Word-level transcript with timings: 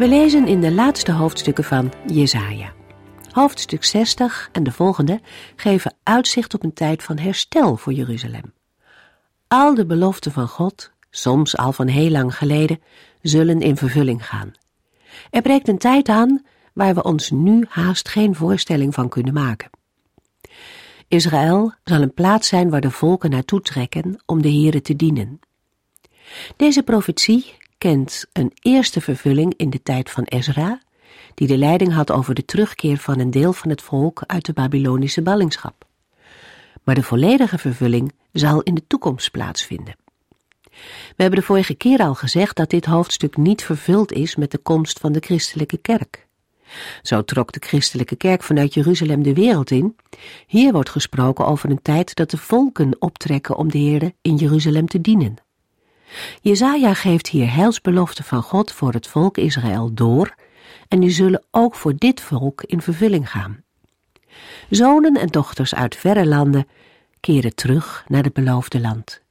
We 0.00 0.08
lezen 0.08 0.46
in 0.46 0.60
de 0.60 0.72
laatste 0.72 1.12
hoofdstukken 1.12 1.64
van 1.64 1.92
Jesaja. 2.06 2.72
Hoofdstuk 3.30 3.84
60 3.84 4.48
en 4.52 4.62
de 4.62 4.72
volgende 4.72 5.20
geven 5.56 5.94
uitzicht 6.02 6.54
op 6.54 6.62
een 6.62 6.72
tijd 6.72 7.02
van 7.02 7.18
herstel 7.18 7.76
voor 7.76 7.92
Jeruzalem. 7.92 8.54
Al 9.48 9.74
de 9.74 9.86
beloften 9.86 10.32
van 10.32 10.48
God, 10.48 10.92
soms 11.10 11.56
al 11.56 11.72
van 11.72 11.86
heel 11.86 12.10
lang 12.10 12.36
geleden, 12.36 12.80
zullen 13.22 13.60
in 13.60 13.76
vervulling 13.76 14.26
gaan. 14.26 14.52
Er 15.30 15.42
breekt 15.42 15.68
een 15.68 15.78
tijd 15.78 16.08
aan 16.08 16.44
waar 16.72 16.94
we 16.94 17.02
ons 17.02 17.30
nu 17.30 17.66
haast 17.68 18.08
geen 18.08 18.34
voorstelling 18.34 18.94
van 18.94 19.08
kunnen 19.08 19.34
maken. 19.34 19.70
Israël 21.08 21.74
zal 21.84 22.02
een 22.02 22.14
plaats 22.14 22.48
zijn 22.48 22.70
waar 22.70 22.80
de 22.80 22.90
volken 22.90 23.30
naartoe 23.30 23.60
trekken 23.60 24.22
om 24.26 24.42
de 24.42 24.52
Here 24.52 24.80
te 24.80 24.96
dienen. 24.96 25.40
Deze 26.56 26.82
profetie 26.82 27.58
kent 27.80 28.24
een 28.32 28.52
eerste 28.54 29.00
vervulling 29.00 29.54
in 29.56 29.70
de 29.70 29.82
tijd 29.82 30.10
van 30.10 30.24
Ezra, 30.24 30.80
die 31.34 31.46
de 31.46 31.58
leiding 31.58 31.92
had 31.92 32.10
over 32.10 32.34
de 32.34 32.44
terugkeer 32.44 32.96
van 32.96 33.18
een 33.18 33.30
deel 33.30 33.52
van 33.52 33.70
het 33.70 33.82
volk 33.82 34.22
uit 34.26 34.44
de 34.44 34.52
Babylonische 34.52 35.22
ballingschap. 35.22 35.86
Maar 36.82 36.94
de 36.94 37.02
volledige 37.02 37.58
vervulling 37.58 38.12
zal 38.32 38.62
in 38.62 38.74
de 38.74 38.86
toekomst 38.86 39.30
plaatsvinden. 39.30 39.96
We 41.16 41.22
hebben 41.22 41.38
de 41.38 41.46
vorige 41.46 41.74
keer 41.74 41.98
al 41.98 42.14
gezegd 42.14 42.56
dat 42.56 42.70
dit 42.70 42.84
hoofdstuk 42.84 43.36
niet 43.36 43.64
vervuld 43.64 44.12
is 44.12 44.36
met 44.36 44.50
de 44.50 44.58
komst 44.58 44.98
van 44.98 45.12
de 45.12 45.20
christelijke 45.20 45.76
kerk. 45.76 46.26
Zo 47.02 47.24
trok 47.24 47.52
de 47.52 47.60
christelijke 47.66 48.16
kerk 48.16 48.42
vanuit 48.42 48.74
Jeruzalem 48.74 49.22
de 49.22 49.34
wereld 49.34 49.70
in. 49.70 49.96
Hier 50.46 50.72
wordt 50.72 50.90
gesproken 50.90 51.46
over 51.46 51.70
een 51.70 51.82
tijd 51.82 52.14
dat 52.14 52.30
de 52.30 52.36
volken 52.36 52.96
optrekken 52.98 53.56
om 53.56 53.70
de 53.70 53.78
Heerde 53.78 54.14
in 54.22 54.36
Jeruzalem 54.36 54.86
te 54.86 55.00
dienen. 55.00 55.36
Jezaja 56.40 56.94
geeft 56.94 57.28
hier 57.28 57.54
heilsbeloften 57.54 58.24
van 58.24 58.42
God 58.42 58.72
voor 58.72 58.92
het 58.92 59.06
volk 59.06 59.36
Israël 59.36 59.94
door 59.94 60.34
en 60.88 61.00
die 61.00 61.10
zullen 61.10 61.44
ook 61.50 61.74
voor 61.74 61.94
dit 61.96 62.20
volk 62.20 62.62
in 62.62 62.82
vervulling 62.82 63.30
gaan. 63.30 63.62
Zonen 64.70 65.14
en 65.14 65.28
dochters 65.28 65.74
uit 65.74 65.96
verre 65.96 66.26
landen 66.26 66.68
keren 67.20 67.54
terug 67.54 68.04
naar 68.08 68.22
het 68.22 68.32
beloofde 68.32 68.80
land. 68.80 69.22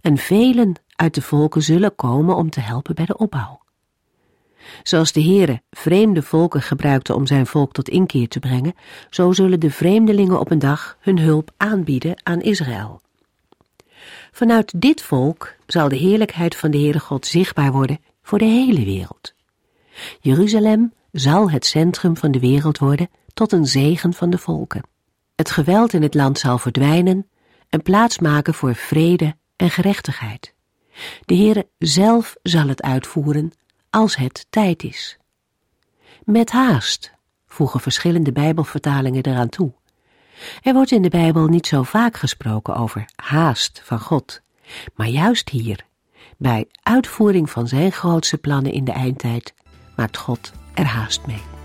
En 0.00 0.16
velen 0.16 0.74
uit 0.96 1.14
de 1.14 1.22
volken 1.22 1.62
zullen 1.62 1.94
komen 1.94 2.36
om 2.36 2.50
te 2.50 2.60
helpen 2.60 2.94
bij 2.94 3.04
de 3.04 3.16
opbouw. 3.16 3.60
Zoals 4.82 5.12
de 5.12 5.22
Heere 5.22 5.62
vreemde 5.70 6.22
volken 6.22 6.62
gebruikte 6.62 7.14
om 7.14 7.26
zijn 7.26 7.46
volk 7.46 7.72
tot 7.72 7.88
inkeer 7.88 8.28
te 8.28 8.38
brengen, 8.38 8.74
zo 9.10 9.32
zullen 9.32 9.60
de 9.60 9.70
vreemdelingen 9.70 10.40
op 10.40 10.50
een 10.50 10.58
dag 10.58 10.96
hun 11.00 11.18
hulp 11.18 11.50
aanbieden 11.56 12.20
aan 12.22 12.40
Israël. 12.40 13.00
Vanuit 14.32 14.80
dit 14.80 15.02
volk 15.02 15.54
zal 15.66 15.88
de 15.88 15.96
heerlijkheid 15.96 16.56
van 16.56 16.70
de 16.70 16.78
Heere 16.78 17.00
God 17.00 17.26
zichtbaar 17.26 17.72
worden 17.72 17.98
voor 18.22 18.38
de 18.38 18.44
hele 18.44 18.84
wereld. 18.84 19.34
Jeruzalem 20.20 20.92
zal 21.12 21.50
het 21.50 21.66
centrum 21.66 22.16
van 22.16 22.30
de 22.30 22.40
wereld 22.40 22.78
worden 22.78 23.10
tot 23.34 23.52
een 23.52 23.66
zegen 23.66 24.14
van 24.14 24.30
de 24.30 24.38
volken. 24.38 24.82
Het 25.34 25.50
geweld 25.50 25.92
in 25.92 26.02
het 26.02 26.14
land 26.14 26.38
zal 26.38 26.58
verdwijnen 26.58 27.28
en 27.68 27.82
plaats 27.82 28.18
maken 28.18 28.54
voor 28.54 28.74
vrede 28.74 29.34
en 29.56 29.70
gerechtigheid. 29.70 30.54
De 31.24 31.34
Heere 31.34 31.68
zelf 31.78 32.36
zal 32.42 32.68
het 32.68 32.82
uitvoeren 32.82 33.52
als 33.90 34.16
het 34.16 34.46
tijd 34.50 34.82
is. 34.82 35.18
Met 36.24 36.50
haast, 36.50 37.12
voegen 37.46 37.80
verschillende 37.80 38.32
Bijbelvertalingen 38.32 39.22
eraan 39.22 39.48
toe. 39.48 39.72
Er 40.62 40.72
wordt 40.72 40.90
in 40.90 41.02
de 41.02 41.08
Bijbel 41.08 41.46
niet 41.46 41.66
zo 41.66 41.82
vaak 41.82 42.16
gesproken 42.16 42.74
over 42.74 43.04
haast 43.16 43.80
van 43.84 44.00
God, 44.00 44.40
maar 44.94 45.08
juist 45.08 45.48
hier, 45.48 45.84
bij 46.38 46.66
uitvoering 46.82 47.50
van 47.50 47.68
zijn 47.68 47.92
grootste 47.92 48.38
plannen 48.38 48.72
in 48.72 48.84
de 48.84 48.92
eindtijd, 48.92 49.54
maakt 49.96 50.16
God 50.16 50.52
er 50.74 50.86
haast 50.86 51.26
mee. 51.26 51.59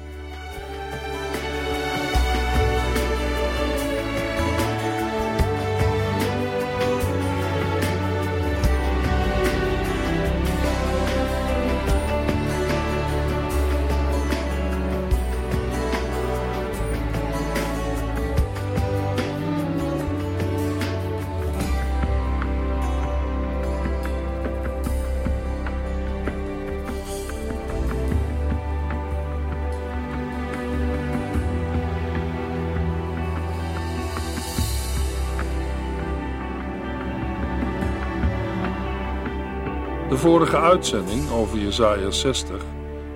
De 40.15 40.21
vorige 40.21 40.57
uitzending 40.57 41.31
over 41.31 41.57
Jesaja 41.57 42.11
60 42.11 42.63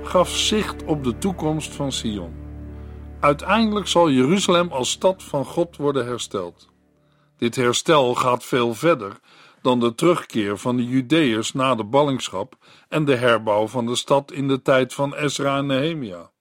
gaf 0.03 0.29
zicht 0.29 0.83
op 0.83 1.03
de 1.03 1.17
toekomst 1.17 1.73
van 1.73 1.91
Sion. 1.91 2.33
Uiteindelijk 3.19 3.87
zal 3.87 4.09
Jeruzalem 4.09 4.71
als 4.71 4.91
stad 4.91 5.23
van 5.23 5.45
God 5.45 5.77
worden 5.77 6.05
hersteld. 6.05 6.69
Dit 7.37 7.55
herstel 7.55 8.15
gaat 8.15 8.43
veel 8.43 8.73
verder 8.73 9.19
dan 9.61 9.79
de 9.79 9.95
terugkeer 9.95 10.57
van 10.57 10.77
de 10.77 10.85
Judeërs 10.85 11.53
na 11.53 11.75
de 11.75 11.83
ballingschap 11.83 12.55
en 12.89 13.05
de 13.05 13.15
herbouw 13.15 13.67
van 13.67 13.85
de 13.85 13.95
stad 13.95 14.31
in 14.31 14.47
de 14.47 14.61
tijd 14.61 14.93
van 14.93 15.15
Ezra 15.15 15.57
en 15.57 15.65
Nehemia. 15.65 16.31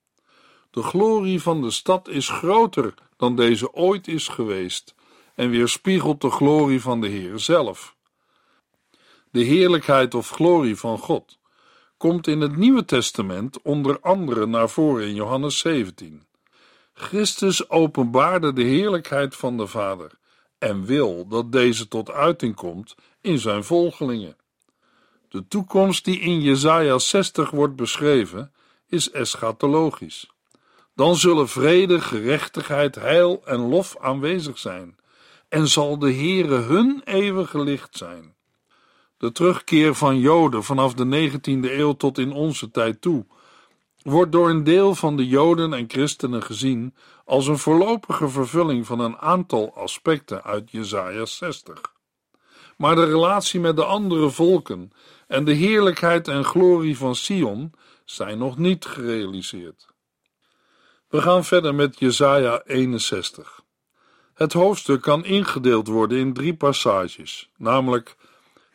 De 0.71 0.83
glorie 0.83 1.43
van 1.43 1.63
de 1.63 1.71
stad 1.71 2.09
is 2.09 2.29
groter 2.29 2.95
dan 3.17 3.37
deze 3.37 3.75
ooit 3.75 4.09
is 4.09 4.29
geweest 4.29 4.95
en 5.35 5.51
weerspiegelt 5.51 6.21
de 6.21 6.31
glorie 6.31 6.81
van 6.81 7.01
de 7.01 7.09
Heer 7.09 7.39
zelf 7.39 7.97
de 9.31 9.43
heerlijkheid 9.43 10.15
of 10.15 10.31
glorie 10.31 10.77
van 10.77 10.99
God, 10.99 11.39
komt 11.97 12.27
in 12.27 12.41
het 12.41 12.57
Nieuwe 12.57 12.85
Testament 12.85 13.63
onder 13.63 14.01
andere 14.01 14.47
naar 14.47 14.69
voren 14.69 15.07
in 15.07 15.15
Johannes 15.15 15.59
17. 15.59 16.27
Christus 16.93 17.71
openbaarde 17.71 18.53
de 18.53 18.63
heerlijkheid 18.63 19.37
van 19.37 19.57
de 19.57 19.67
Vader 19.67 20.11
en 20.59 20.85
wil 20.85 21.27
dat 21.27 21.53
deze 21.53 21.89
tot 21.89 22.11
uiting 22.11 22.55
komt 22.55 22.95
in 23.21 23.39
zijn 23.39 23.65
volgelingen. 23.65 24.37
De 25.29 25.49
toekomst 25.49 26.05
die 26.05 26.21
in 26.21 26.41
Jesaja 26.41 26.99
60 26.99 27.51
wordt 27.51 27.77
beschreven, 27.77 28.53
is 28.87 29.11
eschatologisch. 29.11 30.31
Dan 30.95 31.17
zullen 31.17 31.49
vrede, 31.49 32.01
gerechtigheid, 32.01 32.95
heil 32.95 33.43
en 33.45 33.59
lof 33.59 33.97
aanwezig 34.01 34.59
zijn, 34.59 34.97
en 35.49 35.69
zal 35.69 35.99
de 35.99 36.13
Heere 36.13 36.55
hun 36.57 37.01
eeuwige 37.05 37.61
licht 37.61 37.97
zijn. 37.97 38.35
De 39.19 39.33
terugkeer 39.33 39.95
van 39.95 40.19
Joden 40.19 40.65
vanaf 40.65 40.95
de 40.95 41.31
19e 41.31 41.71
eeuw 41.71 41.93
tot 41.93 42.19
in 42.19 42.33
onze 42.33 42.71
tijd 42.71 43.01
toe 43.01 43.27
wordt 44.03 44.33
door 44.33 44.49
een 44.49 44.65
deel 44.65 44.95
van 44.95 45.17
de 45.17 45.27
Joden 45.27 45.73
en 45.73 45.85
christenen 45.89 46.43
gezien 46.43 46.95
als 47.25 47.47
een 47.47 47.59
voorlopige 47.59 48.29
vervulling 48.29 48.87
van 48.87 49.01
een 49.01 49.19
aantal 49.19 49.75
aspecten 49.75 50.43
uit 50.43 50.71
Jesaja 50.71 51.25
60. 51.25 51.81
Maar 52.77 52.95
de 52.95 53.05
relatie 53.05 53.61
met 53.61 53.77
de 53.77 53.85
andere 53.85 54.31
volken 54.31 54.93
en 55.27 55.45
de 55.45 55.53
heerlijkheid 55.53 56.29
en 56.29 56.45
glorie 56.45 56.97
van 56.97 57.15
Sion 57.15 57.73
zijn 58.05 58.39
nog 58.39 58.59
niet 58.59 58.85
gerealiseerd. 58.85 59.87
We 61.09 61.21
gaan 61.21 61.45
verder 61.45 61.75
met 61.75 61.99
Jesaja 61.99 62.63
61. 62.65 63.61
Het 64.35 64.53
hoofdstuk 64.53 65.03
kan 65.03 65.25
ingedeeld 65.25 65.87
worden 65.87 66.19
in 66.19 66.33
drie 66.33 66.55
passages, 66.55 67.51
namelijk 67.57 68.17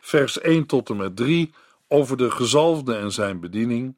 vers 0.04 0.40
1 0.40 0.66
tot 0.66 0.90
en 0.90 0.96
met 0.96 1.16
3 1.16 1.54
over 1.88 2.16
de 2.16 2.30
gezalfde 2.30 2.94
en 2.94 3.12
zijn 3.12 3.40
bediening, 3.40 3.96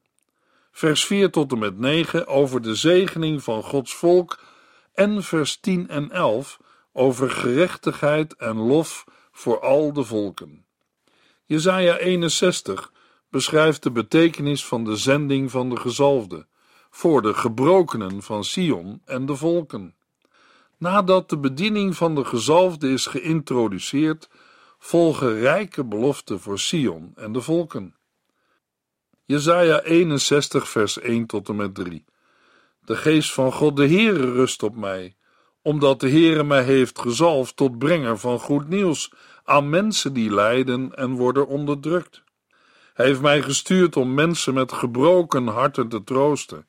vers 0.72 1.06
4 1.06 1.30
tot 1.30 1.52
en 1.52 1.58
met 1.58 1.78
9 1.78 2.26
over 2.26 2.62
de 2.62 2.74
zegening 2.74 3.42
van 3.42 3.62
Gods 3.62 3.94
volk 3.94 4.38
en 4.94 5.22
vers 5.22 5.56
10 5.60 5.88
en 5.88 6.10
11 6.10 6.60
over 6.92 7.30
gerechtigheid 7.30 8.36
en 8.36 8.56
lof 8.56 9.04
voor 9.32 9.60
al 9.60 9.92
de 9.92 10.04
volken. 10.04 10.64
Jesaja 11.44 11.96
61 11.96 12.92
beschrijft 13.30 13.82
de 13.82 13.90
betekenis 13.90 14.66
van 14.66 14.84
de 14.84 14.96
zending 14.96 15.50
van 15.50 15.70
de 15.70 15.76
gezalfde, 15.76 16.46
voor 16.90 17.22
de 17.22 17.34
gebrokenen 17.34 18.22
van 18.22 18.44
Sion 18.44 19.02
en 19.04 19.26
de 19.26 19.36
volken. 19.36 19.94
Nadat 20.78 21.28
de 21.28 21.38
bediening 21.38 21.96
van 21.96 22.14
de 22.14 22.24
gezalfde 22.24 22.88
is 22.88 23.06
geïntroduceerd, 23.06 24.28
volgen 24.86 25.38
rijke 25.38 25.84
beloften 25.84 26.40
voor 26.40 26.58
Sion 26.58 27.12
en 27.14 27.32
de 27.32 27.40
volken. 27.40 27.94
Jesaja 29.24 29.82
61 29.82 30.68
vers 30.68 30.98
1 30.98 31.26
tot 31.26 31.48
en 31.48 31.56
met 31.56 31.74
3 31.74 32.04
De 32.80 32.96
geest 32.96 33.32
van 33.32 33.52
God 33.52 33.76
de 33.76 33.88
Heere 33.88 34.32
rust 34.32 34.62
op 34.62 34.76
mij, 34.76 35.16
omdat 35.62 36.00
de 36.00 36.10
Heere 36.10 36.44
mij 36.44 36.62
heeft 36.62 36.98
gezalfd 36.98 37.56
tot 37.56 37.78
brenger 37.78 38.18
van 38.18 38.38
goed 38.38 38.68
nieuws 38.68 39.12
aan 39.44 39.70
mensen 39.70 40.12
die 40.12 40.30
lijden 40.30 40.94
en 40.94 41.14
worden 41.14 41.46
onderdrukt. 41.46 42.22
Hij 42.94 43.06
heeft 43.06 43.20
mij 43.20 43.42
gestuurd 43.42 43.96
om 43.96 44.14
mensen 44.14 44.54
met 44.54 44.72
gebroken 44.72 45.46
harten 45.46 45.88
te 45.88 46.04
troosten, 46.04 46.66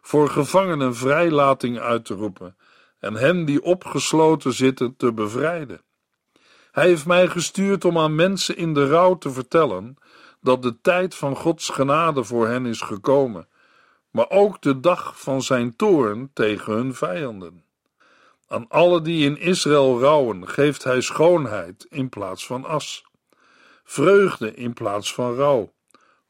voor 0.00 0.28
gevangenen 0.28 0.94
vrijlating 0.94 1.78
uit 1.78 2.04
te 2.04 2.14
roepen 2.14 2.56
en 2.98 3.14
hen 3.14 3.44
die 3.44 3.62
opgesloten 3.62 4.52
zitten 4.52 4.96
te 4.96 5.12
bevrijden. 5.12 5.86
Hij 6.78 6.86
heeft 6.86 7.06
mij 7.06 7.28
gestuurd 7.28 7.84
om 7.84 7.98
aan 7.98 8.14
mensen 8.14 8.56
in 8.56 8.74
de 8.74 8.86
rouw 8.86 9.18
te 9.18 9.30
vertellen 9.30 9.96
dat 10.40 10.62
de 10.62 10.80
tijd 10.80 11.14
van 11.14 11.36
Gods 11.36 11.68
genade 11.68 12.24
voor 12.24 12.48
hen 12.48 12.66
is 12.66 12.80
gekomen, 12.80 13.48
maar 14.10 14.30
ook 14.30 14.62
de 14.62 14.80
dag 14.80 15.20
van 15.20 15.42
zijn 15.42 15.76
toorn 15.76 16.30
tegen 16.32 16.72
hun 16.72 16.94
vijanden. 16.94 17.64
Aan 18.48 18.68
alle 18.68 19.02
die 19.02 19.24
in 19.24 19.38
Israël 19.38 20.00
rouwen, 20.00 20.48
geeft 20.48 20.84
hij 20.84 21.00
schoonheid 21.00 21.86
in 21.88 22.08
plaats 22.08 22.46
van 22.46 22.64
as, 22.64 23.04
vreugde 23.84 24.54
in 24.54 24.72
plaats 24.72 25.14
van 25.14 25.34
rouw, 25.34 25.72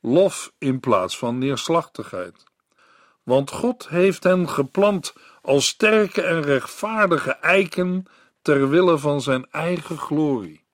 lof 0.01 0.53
in 0.59 0.81
plaats 0.81 1.19
van 1.19 1.39
neerslachtigheid. 1.39 2.45
Want 3.23 3.51
God 3.51 3.89
heeft 3.89 4.25
hen 4.25 4.49
geplant 4.49 5.15
als 5.43 5.67
sterke 5.67 6.23
en 6.23 6.43
rechtvaardige 6.43 7.33
eiken 7.33 8.07
ter 8.49 8.69
wille 8.69 8.99
van 8.99 9.21
zijn 9.21 9.47
eigen 9.51 9.99
glorie. 9.99 10.65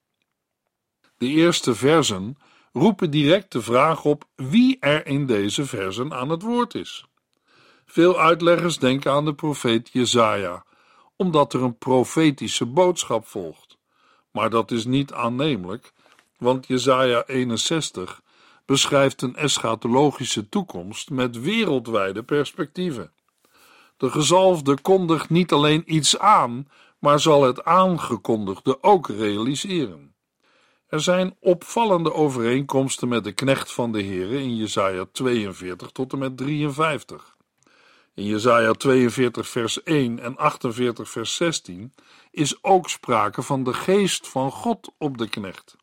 De 1.16 1.26
eerste 1.26 1.74
versen 1.74 2.36
roepen 2.72 3.10
direct 3.10 3.52
de 3.52 3.62
vraag 3.62 4.04
op 4.04 4.24
wie 4.34 4.76
er 4.80 5.06
in 5.06 5.26
deze 5.26 5.66
versen 5.66 6.12
aan 6.12 6.28
het 6.28 6.42
woord 6.42 6.74
is. 6.74 7.06
Veel 7.86 8.20
uitleggers 8.20 8.78
denken 8.78 9.12
aan 9.12 9.24
de 9.24 9.34
profeet 9.34 9.90
Jesaja, 9.92 10.64
omdat 11.16 11.52
er 11.52 11.62
een 11.62 11.78
profetische 11.78 12.66
boodschap 12.66 13.26
volgt. 13.26 13.78
Maar 14.30 14.50
dat 14.50 14.70
is 14.70 14.84
niet 14.84 15.12
aannemelijk, 15.12 15.92
want 16.38 16.66
Jesaja 16.66 17.24
61 17.26 18.22
beschrijft 18.64 19.22
een 19.22 19.36
eschatologische 19.36 20.48
toekomst 20.48 21.10
met 21.10 21.40
wereldwijde 21.40 22.22
perspectieven. 22.22 23.12
De 23.96 24.10
gezalfde 24.10 24.80
kondigt 24.80 25.30
niet 25.30 25.52
alleen 25.52 25.82
iets 25.86 26.18
aan, 26.18 26.68
maar 27.04 27.20
zal 27.20 27.42
het 27.42 27.64
aangekondigde 27.64 28.82
ook 28.82 29.08
realiseren. 29.08 30.14
Er 30.86 31.00
zijn 31.00 31.36
opvallende 31.40 32.12
overeenkomsten 32.12 33.08
met 33.08 33.24
de 33.24 33.32
knecht 33.32 33.72
van 33.72 33.92
de 33.92 34.02
Heere 34.02 34.42
in 34.42 34.56
Jesaja 34.56 35.04
42 35.12 35.90
tot 35.90 36.12
en 36.12 36.18
met 36.18 36.36
53. 36.36 37.36
In 38.14 38.24
Jesaja 38.24 38.72
42 38.72 39.48
vers 39.48 39.82
1 39.82 40.18
en 40.18 40.36
48 40.36 41.10
vers 41.10 41.34
16 41.34 41.92
is 42.30 42.62
ook 42.62 42.88
sprake 42.88 43.42
van 43.42 43.64
de 43.64 43.72
geest 43.72 44.28
van 44.28 44.50
God 44.50 44.92
op 44.98 45.18
de 45.18 45.28
knecht. 45.28 45.76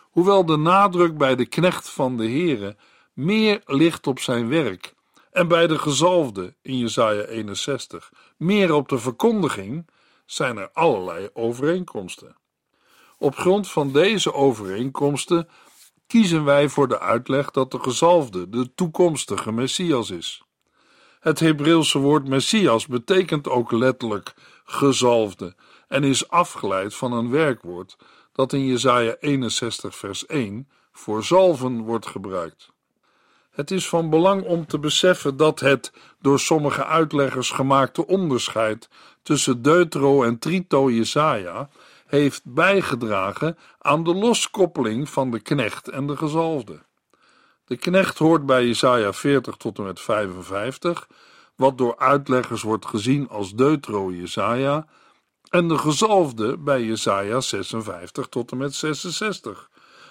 Hoewel 0.00 0.46
de 0.46 0.56
nadruk 0.56 1.18
bij 1.18 1.36
de 1.36 1.46
knecht 1.46 1.90
van 1.90 2.16
de 2.16 2.28
Heere 2.28 2.76
meer 3.12 3.62
ligt 3.64 4.06
op 4.06 4.18
zijn 4.18 4.48
werk 4.48 4.94
en 5.30 5.48
bij 5.48 5.66
de 5.66 5.78
gezalfde 5.78 6.54
in 6.62 6.78
Jesaja 6.78 7.22
61 7.22 8.12
meer 8.36 8.72
op 8.72 8.88
de 8.88 8.98
verkondiging, 8.98 9.86
zijn 10.32 10.56
er 10.56 10.70
allerlei 10.72 11.28
overeenkomsten. 11.32 12.36
Op 13.18 13.36
grond 13.36 13.70
van 13.70 13.92
deze 13.92 14.32
overeenkomsten 14.32 15.48
kiezen 16.06 16.44
wij 16.44 16.68
voor 16.68 16.88
de 16.88 17.00
uitleg 17.00 17.50
dat 17.50 17.70
de 17.70 17.78
gezalfde 17.78 18.48
de 18.48 18.74
toekomstige 18.74 19.52
Messias 19.52 20.10
is. 20.10 20.42
Het 21.20 21.40
Hebreeuwse 21.40 21.98
woord 21.98 22.28
Messias 22.28 22.86
betekent 22.86 23.48
ook 23.48 23.72
letterlijk 23.72 24.34
gezalfde 24.64 25.54
en 25.88 26.04
is 26.04 26.28
afgeleid 26.28 26.94
van 26.94 27.12
een 27.12 27.30
werkwoord 27.30 27.96
dat 28.32 28.52
in 28.52 28.66
Jesaja 28.66 29.16
61 29.20 29.96
vers 29.96 30.26
1 30.26 30.68
voor 30.92 31.24
zalven 31.24 31.80
wordt 31.80 32.06
gebruikt. 32.06 32.72
Het 33.60 33.70
is 33.70 33.88
van 33.88 34.10
belang 34.10 34.44
om 34.44 34.66
te 34.66 34.78
beseffen 34.78 35.36
dat 35.36 35.60
het 35.60 35.92
door 36.20 36.40
sommige 36.40 36.84
uitleggers 36.84 37.50
gemaakte 37.50 38.06
onderscheid 38.06 38.88
tussen 39.22 39.62
Deutero 39.62 40.22
en 40.22 40.38
Trito 40.38 40.90
Jesaja 40.90 41.68
heeft 42.06 42.42
bijgedragen 42.44 43.58
aan 43.78 44.04
de 44.04 44.14
loskoppeling 44.14 45.08
van 45.08 45.30
de 45.30 45.40
knecht 45.40 45.88
en 45.88 46.06
de 46.06 46.16
gezalfde. 46.16 46.78
De 47.64 47.76
knecht 47.76 48.18
hoort 48.18 48.46
bij 48.46 48.66
Jesaja 48.66 49.12
40 49.12 49.56
tot 49.56 49.78
en 49.78 49.84
met 49.84 50.00
55, 50.00 51.06
wat 51.56 51.78
door 51.78 51.98
uitleggers 51.98 52.62
wordt 52.62 52.86
gezien 52.86 53.28
als 53.28 53.54
Deutero 53.54 54.12
Jesaja, 54.12 54.86
en 55.50 55.68
de 55.68 55.78
gezalfde 55.78 56.58
bij 56.58 56.82
Jesaja 56.82 57.40
56 57.40 58.26
tot 58.26 58.50
en 58.50 58.56
met 58.56 58.74
66, 58.74 59.69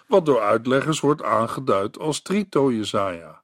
wat 0.10 0.26
door 0.26 0.42
uitleggers 0.42 1.00
wordt 1.00 1.24
aangeduid 1.24 2.00
als 2.00 2.22
Trito 2.22 2.72
Jesaja. 2.72 3.42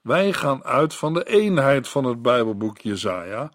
Wij 0.00 0.32
gaan 0.32 0.64
uit 0.64 0.94
van 0.94 1.14
de 1.14 1.24
eenheid 1.24 1.88
van 1.88 2.04
het 2.04 2.22
Bijbelboek 2.22 2.78
Jesaja 2.78 3.50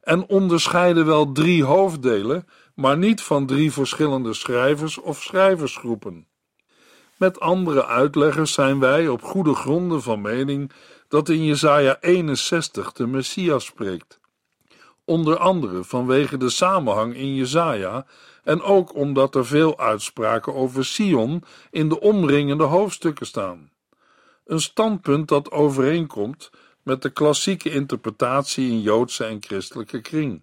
en 0.00 0.28
onderscheiden 0.28 1.06
wel 1.06 1.32
drie 1.32 1.64
hoofddelen, 1.64 2.48
maar 2.74 2.98
niet 2.98 3.22
van 3.22 3.46
drie 3.46 3.72
verschillende 3.72 4.34
schrijvers 4.34 4.98
of 4.98 5.22
schrijversgroepen. 5.22 6.26
Met 7.16 7.40
andere 7.40 7.86
uitleggers 7.86 8.52
zijn 8.52 8.78
wij 8.78 9.08
op 9.08 9.22
goede 9.22 9.54
gronden 9.54 10.02
van 10.02 10.20
mening 10.20 10.72
dat 11.08 11.28
in 11.28 11.44
Jesaja 11.44 11.96
61 12.00 12.92
de 12.92 13.06
Messias 13.06 13.64
spreekt. 13.64 14.20
Onder 15.12 15.38
andere 15.38 15.84
vanwege 15.84 16.36
de 16.36 16.50
samenhang 16.50 17.14
in 17.14 17.34
Jesaja 17.34 18.06
en 18.44 18.62
ook 18.62 18.94
omdat 18.94 19.34
er 19.34 19.46
veel 19.46 19.78
uitspraken 19.78 20.54
over 20.54 20.84
Sion 20.84 21.44
in 21.70 21.88
de 21.88 22.00
omringende 22.00 22.64
hoofdstukken 22.64 23.26
staan. 23.26 23.70
Een 24.44 24.60
standpunt 24.60 25.28
dat 25.28 25.50
overeenkomt 25.50 26.50
met 26.82 27.02
de 27.02 27.10
klassieke 27.10 27.70
interpretatie 27.70 28.70
in 28.70 28.80
Joodse 28.80 29.24
en 29.24 29.42
christelijke 29.42 30.00
kring. 30.00 30.42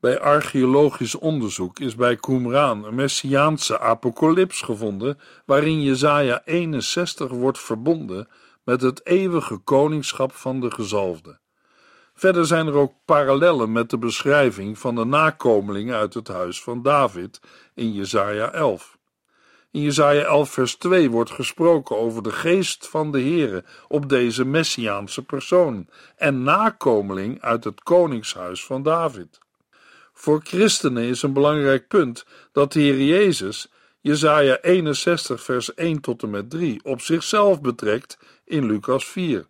Bij 0.00 0.20
archeologisch 0.20 1.14
onderzoek 1.14 1.78
is 1.78 1.94
bij 1.94 2.16
Qumran 2.16 2.84
een 2.84 2.94
messiaanse 2.94 3.78
apocalyps 3.78 4.60
gevonden 4.60 5.18
waarin 5.44 5.82
Jesaja 5.82 6.42
61 6.44 7.30
wordt 7.30 7.58
verbonden 7.58 8.28
met 8.64 8.80
het 8.80 9.06
eeuwige 9.06 9.56
koningschap 9.56 10.32
van 10.32 10.60
de 10.60 10.70
gezalfde. 10.70 11.38
Verder 12.18 12.46
zijn 12.46 12.66
er 12.66 12.74
ook 12.74 12.92
parallellen 13.04 13.72
met 13.72 13.90
de 13.90 13.98
beschrijving 13.98 14.78
van 14.78 14.94
de 14.94 15.04
nakomelingen 15.04 15.96
uit 15.96 16.14
het 16.14 16.28
huis 16.28 16.62
van 16.62 16.82
David 16.82 17.40
in 17.74 17.92
Jesaja 17.92 18.52
11. 18.52 18.98
In 19.70 19.80
Jesaja 19.80 20.22
11 20.22 20.50
vers 20.50 20.74
2 20.74 21.10
wordt 21.10 21.30
gesproken 21.30 21.96
over 21.96 22.22
de 22.22 22.32
geest 22.32 22.88
van 22.88 23.12
de 23.12 23.20
Heere 23.20 23.64
op 23.88 24.08
deze 24.08 24.44
messiaanse 24.44 25.24
persoon 25.24 25.88
en 26.16 26.42
nakomeling 26.42 27.40
uit 27.40 27.64
het 27.64 27.82
koningshuis 27.82 28.64
van 28.64 28.82
David. 28.82 29.38
Voor 30.12 30.40
christenen 30.44 31.02
is 31.02 31.22
een 31.22 31.32
belangrijk 31.32 31.88
punt 31.88 32.26
dat 32.52 32.72
de 32.72 32.80
Heer 32.80 33.02
Jezus 33.02 33.72
Jesaja 34.00 34.58
61 34.60 35.42
vers 35.42 35.74
1 35.74 36.00
tot 36.00 36.22
en 36.22 36.30
met 36.30 36.50
3 36.50 36.80
op 36.84 37.00
zichzelf 37.00 37.60
betrekt 37.60 38.18
in 38.44 38.66
Lucas 38.66 39.06
4 39.06 39.46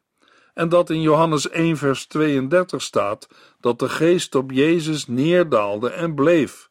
en 0.56 0.68
dat 0.68 0.90
in 0.90 1.00
Johannes 1.00 1.48
1 1.48 1.76
vers 1.76 2.06
32 2.06 2.82
staat 2.82 3.28
dat 3.60 3.78
de 3.78 3.88
geest 3.88 4.34
op 4.34 4.50
Jezus 4.50 5.06
neerdaalde 5.06 5.90
en 5.90 6.14
bleef. 6.14 6.70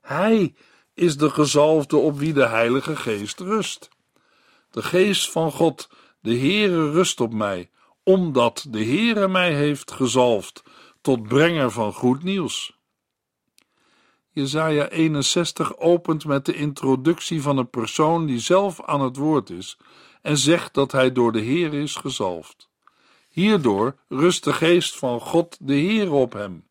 Hij 0.00 0.54
is 0.94 1.16
de 1.16 1.30
gezalfde 1.30 1.96
op 1.96 2.18
wie 2.18 2.32
de 2.32 2.46
Heilige 2.46 2.96
Geest 2.96 3.40
rust. 3.40 3.88
De 4.70 4.82
Geest 4.82 5.30
van 5.30 5.52
God, 5.52 5.88
de 6.20 6.38
Heere 6.38 6.90
rust 6.90 7.20
op 7.20 7.32
mij, 7.32 7.70
omdat 8.02 8.66
de 8.68 8.84
Heere 8.84 9.28
mij 9.28 9.54
heeft 9.54 9.92
gezalfd 9.92 10.62
tot 11.00 11.28
brenger 11.28 11.70
van 11.70 11.92
goed 11.92 12.22
nieuws. 12.22 12.78
Jesaja 14.30 14.88
61 14.88 15.78
opent 15.78 16.24
met 16.24 16.46
de 16.46 16.54
introductie 16.54 17.42
van 17.42 17.56
een 17.56 17.70
persoon 17.70 18.26
die 18.26 18.38
zelf 18.38 18.82
aan 18.82 19.00
het 19.00 19.16
woord 19.16 19.50
is 19.50 19.78
en 20.22 20.38
zegt 20.38 20.74
dat 20.74 20.92
hij 20.92 21.12
door 21.12 21.32
de 21.32 21.40
Heer 21.40 21.74
is 21.74 21.96
gezalfd. 21.96 22.69
Hierdoor 23.30 23.96
rust 24.08 24.44
de 24.44 24.52
geest 24.52 24.98
van 24.98 25.20
God 25.20 25.56
de 25.60 25.74
Heer 25.74 26.12
op 26.12 26.32
hem, 26.32 26.68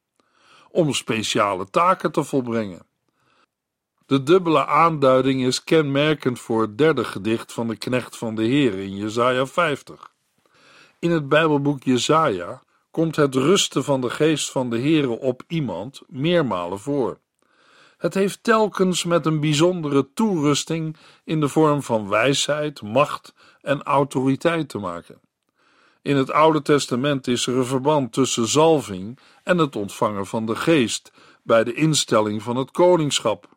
om 0.71 0.93
speciale 0.93 1.69
taken 1.69 2.11
te 2.11 2.23
volbrengen. 2.23 2.85
De 4.05 4.23
dubbele 4.23 4.65
aanduiding 4.65 5.45
is 5.45 5.63
kenmerkend 5.63 6.39
voor 6.39 6.61
het 6.61 6.77
derde 6.77 7.03
gedicht 7.03 7.53
van 7.53 7.67
de 7.67 7.75
knecht 7.75 8.17
van 8.17 8.35
de 8.35 8.43
Heer 8.43 8.73
in 8.73 8.95
Jesaja 8.95 9.45
50. 9.45 10.13
In 10.99 11.11
het 11.11 11.29
Bijbelboek 11.29 11.83
Jesaja 11.83 12.63
komt 12.91 13.15
het 13.15 13.35
rusten 13.35 13.83
van 13.83 14.01
de 14.01 14.09
geest 14.09 14.51
van 14.51 14.69
de 14.69 14.79
Heere 14.79 15.19
op 15.19 15.43
iemand 15.47 16.01
meermalen 16.07 16.79
voor. 16.79 17.19
Het 17.97 18.13
heeft 18.13 18.43
telkens 18.43 19.03
met 19.03 19.25
een 19.25 19.39
bijzondere 19.39 20.13
toerusting 20.13 20.97
in 21.23 21.39
de 21.39 21.47
vorm 21.47 21.83
van 21.83 22.09
wijsheid, 22.09 22.81
macht 22.81 23.33
en 23.61 23.83
autoriteit 23.83 24.69
te 24.69 24.77
maken. 24.77 25.19
In 26.09 26.17
het 26.17 26.31
Oude 26.31 26.61
Testament 26.61 27.27
is 27.27 27.47
er 27.47 27.57
een 27.57 27.65
verband 27.65 28.13
tussen 28.13 28.47
zalving 28.47 29.19
en 29.43 29.57
het 29.57 29.75
ontvangen 29.75 30.25
van 30.25 30.45
de 30.45 30.55
geest 30.55 31.11
bij 31.43 31.63
de 31.63 31.73
instelling 31.73 32.43
van 32.43 32.55
het 32.55 32.71
koningschap. 32.71 33.49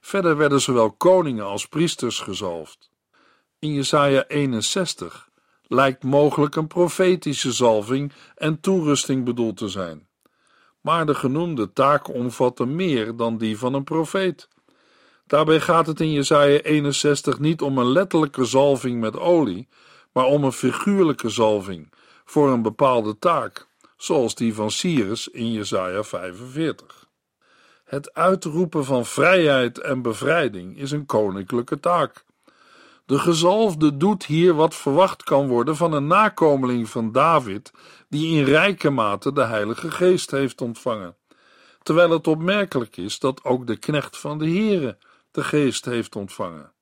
Verder 0.00 0.36
werden 0.36 0.60
zowel 0.60 0.92
koningen 0.92 1.44
als 1.44 1.66
priesters 1.66 2.20
gezalfd. 2.20 2.90
In 3.58 3.72
Jesaja 3.72 4.24
61 4.28 5.28
lijkt 5.66 6.02
mogelijk 6.02 6.56
een 6.56 6.66
profetische 6.66 7.52
zalving 7.52 8.12
en 8.34 8.60
toerusting 8.60 9.24
bedoeld 9.24 9.56
te 9.56 9.68
zijn. 9.68 10.08
Maar 10.80 11.06
de 11.06 11.14
genoemde 11.14 11.72
taak 11.72 12.08
omvatten 12.08 12.76
meer 12.76 13.16
dan 13.16 13.38
die 13.38 13.58
van 13.58 13.74
een 13.74 13.84
profeet. 13.84 14.48
Daarbij 15.26 15.60
gaat 15.60 15.86
het 15.86 16.00
in 16.00 16.12
Jesaja 16.12 16.58
61 16.58 17.38
niet 17.38 17.62
om 17.62 17.78
een 17.78 17.92
letterlijke 17.92 18.44
zalving 18.44 19.00
met 19.00 19.18
olie, 19.18 19.68
maar 20.14 20.24
om 20.24 20.44
een 20.44 20.52
figuurlijke 20.52 21.28
zalving 21.28 21.92
voor 22.24 22.50
een 22.50 22.62
bepaalde 22.62 23.18
taak, 23.18 23.66
zoals 23.96 24.34
die 24.34 24.54
van 24.54 24.70
Cyrus 24.70 25.28
in 25.28 25.52
Jesaja 25.52 26.04
45. 26.04 27.08
Het 27.84 28.14
uitroepen 28.14 28.84
van 28.84 29.06
vrijheid 29.06 29.78
en 29.78 30.02
bevrijding 30.02 30.78
is 30.78 30.90
een 30.90 31.06
koninklijke 31.06 31.80
taak. 31.80 32.24
De 33.06 33.18
gezalfde 33.18 33.96
doet 33.96 34.24
hier 34.24 34.54
wat 34.54 34.74
verwacht 34.74 35.22
kan 35.22 35.48
worden 35.48 35.76
van 35.76 35.92
een 35.92 36.06
nakomeling 36.06 36.88
van 36.88 37.12
David, 37.12 37.72
die 38.08 38.38
in 38.38 38.44
rijke 38.44 38.90
mate 38.90 39.32
de 39.32 39.44
Heilige 39.44 39.90
Geest 39.90 40.30
heeft 40.30 40.60
ontvangen. 40.60 41.16
Terwijl 41.82 42.10
het 42.10 42.26
opmerkelijk 42.26 42.96
is 42.96 43.18
dat 43.18 43.44
ook 43.44 43.66
de 43.66 43.76
knecht 43.76 44.18
van 44.18 44.38
de 44.38 44.48
Heere 44.48 44.98
de 45.30 45.44
Geest 45.44 45.84
heeft 45.84 46.16
ontvangen. 46.16 46.72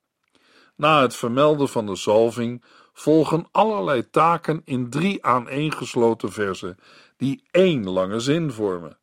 Na 0.77 1.01
het 1.01 1.17
vermelden 1.17 1.69
van 1.69 1.87
de 1.87 1.97
zalving 1.97 2.65
volgen 2.93 3.47
allerlei 3.51 4.11
taken 4.11 4.63
in 4.65 4.91
drie 4.91 5.25
aaneengesloten 5.25 6.33
versen, 6.33 6.79
die 7.17 7.45
één 7.51 7.89
lange 7.89 8.21
zin 8.21 8.51
vormen. 8.51 8.99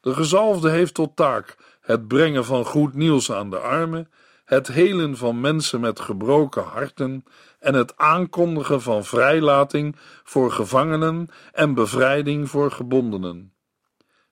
De 0.00 0.14
gezalfde 0.14 0.70
heeft 0.70 0.94
tot 0.94 1.16
taak 1.16 1.56
het 1.80 2.08
brengen 2.08 2.44
van 2.44 2.64
goed 2.64 2.94
nieuws 2.94 3.32
aan 3.32 3.50
de 3.50 3.58
armen, 3.58 4.10
het 4.44 4.66
helen 4.66 5.16
van 5.16 5.40
mensen 5.40 5.80
met 5.80 6.00
gebroken 6.00 6.62
harten 6.62 7.24
en 7.58 7.74
het 7.74 7.96
aankondigen 7.96 8.82
van 8.82 9.04
vrijlating 9.04 9.96
voor 10.24 10.52
gevangenen 10.52 11.28
en 11.52 11.74
bevrijding 11.74 12.50
voor 12.50 12.70
gebondenen. 12.70 13.54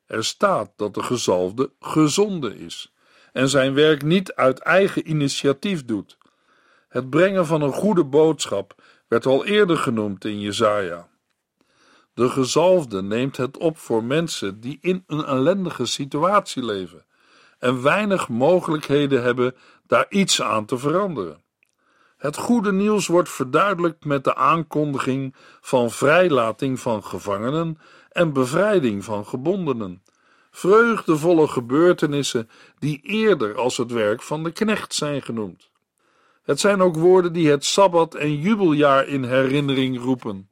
Er 0.06 0.24
staat 0.24 0.72
dat 0.76 0.94
de 0.94 1.02
gezalfde 1.02 1.72
gezonde 1.80 2.58
is 2.58 2.94
en 3.32 3.48
zijn 3.48 3.74
werk 3.74 4.02
niet 4.02 4.34
uit 4.34 4.58
eigen 4.58 5.10
initiatief 5.10 5.84
doet. 5.84 6.18
Het 6.94 7.10
brengen 7.10 7.46
van 7.46 7.62
een 7.62 7.72
goede 7.72 8.04
boodschap 8.04 8.74
werd 9.08 9.26
al 9.26 9.44
eerder 9.44 9.76
genoemd 9.76 10.24
in 10.24 10.40
Jesaja. 10.40 11.08
De 12.14 12.28
gezalfde 12.28 13.02
neemt 13.02 13.36
het 13.36 13.58
op 13.58 13.78
voor 13.78 14.04
mensen 14.04 14.60
die 14.60 14.78
in 14.80 15.04
een 15.06 15.24
ellendige 15.24 15.86
situatie 15.86 16.64
leven 16.64 17.04
en 17.58 17.82
weinig 17.82 18.28
mogelijkheden 18.28 19.22
hebben 19.22 19.54
daar 19.86 20.06
iets 20.08 20.42
aan 20.42 20.64
te 20.64 20.78
veranderen. 20.78 21.42
Het 22.16 22.36
goede 22.36 22.72
nieuws 22.72 23.06
wordt 23.06 23.30
verduidelijkt 23.30 24.04
met 24.04 24.24
de 24.24 24.34
aankondiging 24.34 25.34
van 25.60 25.90
vrijlating 25.90 26.80
van 26.80 27.04
gevangenen 27.04 27.78
en 28.10 28.32
bevrijding 28.32 29.04
van 29.04 29.26
gebondenen. 29.26 30.02
Vreugdevolle 30.50 31.48
gebeurtenissen 31.48 32.50
die 32.78 33.00
eerder 33.02 33.56
als 33.56 33.76
het 33.76 33.92
werk 33.92 34.22
van 34.22 34.44
de 34.44 34.52
knecht 34.52 34.94
zijn 34.94 35.22
genoemd. 35.22 35.72
Het 36.44 36.60
zijn 36.60 36.80
ook 36.80 36.96
woorden 36.96 37.32
die 37.32 37.50
het 37.50 37.64
sabbat 37.64 38.14
en 38.14 38.40
jubeljaar 38.40 39.06
in 39.06 39.24
herinnering 39.24 39.98
roepen. 39.98 40.48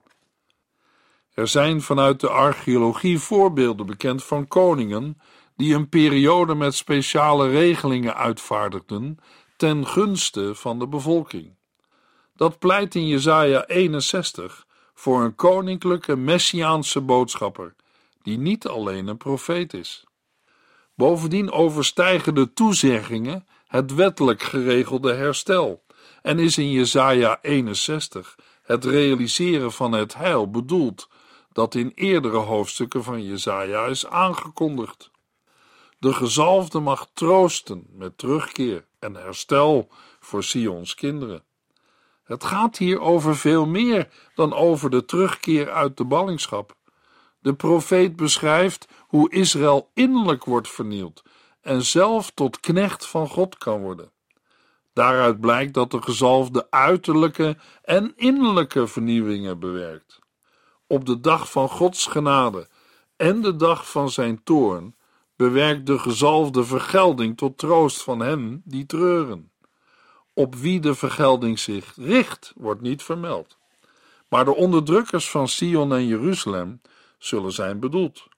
Er 1.35 1.49
zijn 1.49 1.83
vanuit 1.83 2.21
de 2.21 2.29
archeologie 2.29 3.19
voorbeelden 3.19 3.87
bekend 3.87 4.25
van 4.25 4.49
koningen 4.49 5.21
die 5.57 5.75
een 5.75 5.89
periode 5.89 6.55
met 6.55 6.75
speciale 6.75 7.51
regelingen 7.51 8.17
uitvaardigden 8.17 9.19
ten 9.57 9.87
gunste 9.87 10.55
van 10.55 10.79
de 10.79 10.89
bevolking. 10.89 11.57
Dat 12.37 12.59
pleit 12.59 12.95
in 12.95 13.07
Jesaja 13.07 13.67
61 13.67 14.67
voor 14.95 15.23
een 15.23 15.35
koninklijke 15.35 16.17
messiaanse 16.17 17.01
boodschapper, 17.01 17.75
die 18.23 18.39
niet 18.39 18.67
alleen 18.67 19.07
een 19.07 19.17
profeet 19.17 19.75
is. 19.75 20.05
Bovendien 20.95 21.51
overstijgen 21.51 22.35
de 22.35 22.53
toezeggingen 22.53 23.47
het 23.67 23.95
wettelijk 23.95 24.43
geregelde 24.43 25.13
herstel 25.13 25.82
en 26.23 26.39
is 26.39 26.59
in 26.59 26.71
Jesaja 26.71 27.39
61 27.43 28.37
het 28.63 28.85
realiseren 28.85 29.73
van 29.73 29.93
het 29.93 30.15
heil 30.15 30.51
bedoeld 30.51 31.09
dat 31.53 31.75
in 31.75 31.93
eerdere 31.95 32.37
hoofdstukken 32.37 33.05
van 33.05 33.25
Jesaja 33.25 33.85
is 33.85 34.07
aangekondigd. 34.07 35.11
De 35.99 36.13
gezalfde 36.13 36.81
mag 36.81 37.11
troosten 37.13 37.87
met 37.91 38.19
terugkeer 38.19 38.87
en 38.99 39.15
herstel 39.15 39.89
voor 40.21 40.43
Sions 40.43 40.95
kinderen. 40.95 41.45
Het 42.25 42.45
gaat 42.45 42.79
hier 42.79 43.01
over 43.01 43.37
veel 43.37 43.67
meer 43.67 44.09
dan 44.35 44.53
over 44.53 44.91
de 44.91 45.05
terugkeer 45.05 45.71
uit 45.71 45.97
de 45.97 46.05
ballingschap. 46.05 46.77
De 47.39 47.55
profeet 47.55 48.17
beschrijft 48.17 48.89
hoe 48.99 49.31
Israël 49.33 49.91
innerlijk 49.95 50.45
wordt 50.45 50.69
vernield 50.69 51.23
en 51.61 51.83
zelf 51.83 52.31
tot 52.31 52.61
knecht 52.61 53.07
van 53.07 53.29
God 53.29 53.59
kan 53.59 53.81
worden. 53.81 54.12
Daaruit 54.93 55.41
blijkt 55.41 55.75
dat 55.75 55.91
de 55.91 56.03
gezalfde 56.03 56.67
uiterlijke 56.71 57.57
en 57.83 58.13
innerlijke 58.17 58.87
vernieuwingen 58.87 59.59
bewerkt. 59.59 60.19
Op 60.87 61.07
de 61.07 61.21
dag 61.21 61.51
van 61.51 61.69
Gods 61.69 62.07
genade 62.07 62.69
en 63.17 63.41
de 63.41 63.57
dag 63.57 63.91
van 63.91 64.11
zijn 64.11 64.43
toorn 64.43 64.97
bewerkt 65.37 65.87
de 65.87 65.99
gezalfde 65.99 66.65
vergelding 66.65 67.37
tot 67.37 67.59
troost 67.59 68.03
van 68.03 68.21
hen 68.21 68.63
die 68.65 68.87
treuren. 68.87 69.53
Op 70.35 70.55
wie 70.55 70.81
de 70.81 70.95
vergelding 70.95 71.59
zich 71.59 71.93
richt, 71.97 72.53
wordt 72.57 72.81
niet 72.81 73.03
vermeld. 73.03 73.59
Maar 74.29 74.45
de 74.45 74.55
onderdrukkers 74.55 75.31
van 75.31 75.49
Sion 75.49 75.93
en 75.93 76.07
Jeruzalem 76.07 76.81
zullen 77.19 77.53
zijn 77.53 77.81
bedoeld. 77.81 78.29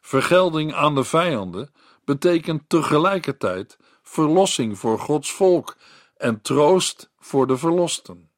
Vergelding 0.00 0.74
aan 0.74 0.94
de 0.94 1.04
vijanden 1.04 1.72
betekent 2.04 2.68
tegelijkertijd 2.68 3.78
verlossing 4.10 4.78
voor 4.78 4.98
Gods 4.98 5.32
volk 5.32 5.76
en 6.16 6.40
troost 6.40 7.10
voor 7.18 7.46
de 7.46 7.56
verlosten. 7.56 8.30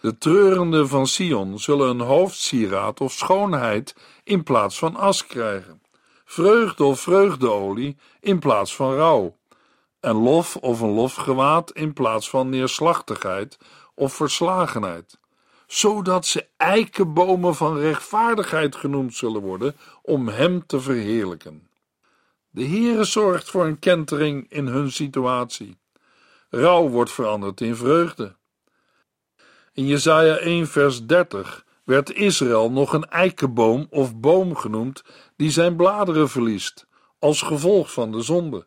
De 0.00 0.18
treurenden 0.18 0.88
van 0.88 1.06
Sion 1.06 1.58
zullen 1.58 1.88
een 1.88 2.06
hoofdsieraad 2.06 3.00
of 3.00 3.12
schoonheid 3.12 3.94
in 4.24 4.42
plaats 4.42 4.78
van 4.78 4.96
as 4.96 5.26
krijgen, 5.26 5.82
vreugde 6.24 6.84
of 6.84 7.00
vreugdeolie 7.00 7.96
in 8.20 8.38
plaats 8.38 8.76
van 8.76 8.94
rouw, 8.94 9.36
en 10.00 10.14
lof 10.14 10.56
of 10.56 10.80
een 10.80 10.94
lofgewaad 10.94 11.70
in 11.70 11.92
plaats 11.92 12.30
van 12.30 12.48
neerslachtigheid 12.48 13.58
of 13.94 14.14
verslagenheid, 14.14 15.18
zodat 15.66 16.26
ze 16.26 16.46
eikenbomen 16.56 17.54
van 17.54 17.76
rechtvaardigheid 17.76 18.76
genoemd 18.76 19.14
zullen 19.14 19.42
worden 19.42 19.76
om 20.02 20.28
hem 20.28 20.66
te 20.66 20.80
verheerlijken. 20.80 21.70
De 22.54 22.64
Heere 22.64 23.04
zorgt 23.04 23.50
voor 23.50 23.66
een 23.66 23.78
kentering 23.78 24.46
in 24.50 24.66
hun 24.66 24.92
situatie. 24.92 25.78
Rouw 26.50 26.88
wordt 26.88 27.12
veranderd 27.12 27.60
in 27.60 27.76
vreugde. 27.76 28.36
In 29.72 29.86
Jesaja 29.86 30.36
1 30.36 30.66
vers 30.66 31.06
30 31.06 31.64
werd 31.84 32.12
Israël 32.12 32.70
nog 32.70 32.92
een 32.92 33.04
eikenboom 33.08 33.86
of 33.90 34.16
boom 34.16 34.56
genoemd 34.56 35.02
die 35.36 35.50
zijn 35.50 35.76
bladeren 35.76 36.28
verliest, 36.28 36.86
als 37.18 37.42
gevolg 37.42 37.92
van 37.92 38.12
de 38.12 38.20
zonde. 38.20 38.66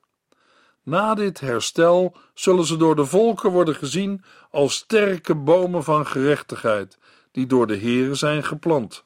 Na 0.84 1.13
dit 1.15 1.39
herstel 1.39 2.18
zullen 2.34 2.65
ze 2.65 2.77
door 2.77 2.96
de 2.96 3.06
volken 3.06 3.51
worden 3.51 3.75
gezien 3.75 4.24
als 4.51 4.75
sterke 4.75 5.36
bomen 5.36 5.84
van 5.84 6.08
gerechtigheid, 6.08 6.98
die 7.32 7.46
door 7.46 7.68
de 7.68 7.77
Heere 7.77 8.15
zijn 8.15 8.44
geplant. 8.44 9.06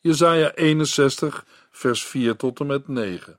Jesaja 0.00 0.52
61 0.54 1.44
vers 1.78 2.06
4 2.06 2.36
tot 2.36 2.60
en 2.60 2.66
met 2.66 2.88
9. 2.88 3.38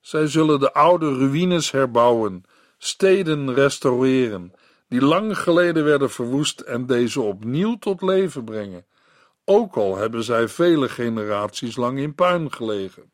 Zij 0.00 0.26
zullen 0.26 0.60
de 0.60 0.72
oude 0.72 1.14
ruïnes 1.14 1.70
herbouwen, 1.70 2.44
steden 2.78 3.54
restaureren, 3.54 4.52
die 4.88 5.00
lang 5.00 5.38
geleden 5.38 5.84
werden 5.84 6.10
verwoest 6.10 6.60
en 6.60 6.86
deze 6.86 7.20
opnieuw 7.20 7.78
tot 7.78 8.02
leven 8.02 8.44
brengen, 8.44 8.86
ook 9.44 9.76
al 9.76 9.96
hebben 9.96 10.24
zij 10.24 10.48
vele 10.48 10.88
generaties 10.88 11.76
lang 11.76 11.98
in 11.98 12.14
puin 12.14 12.52
gelegen. 12.52 13.10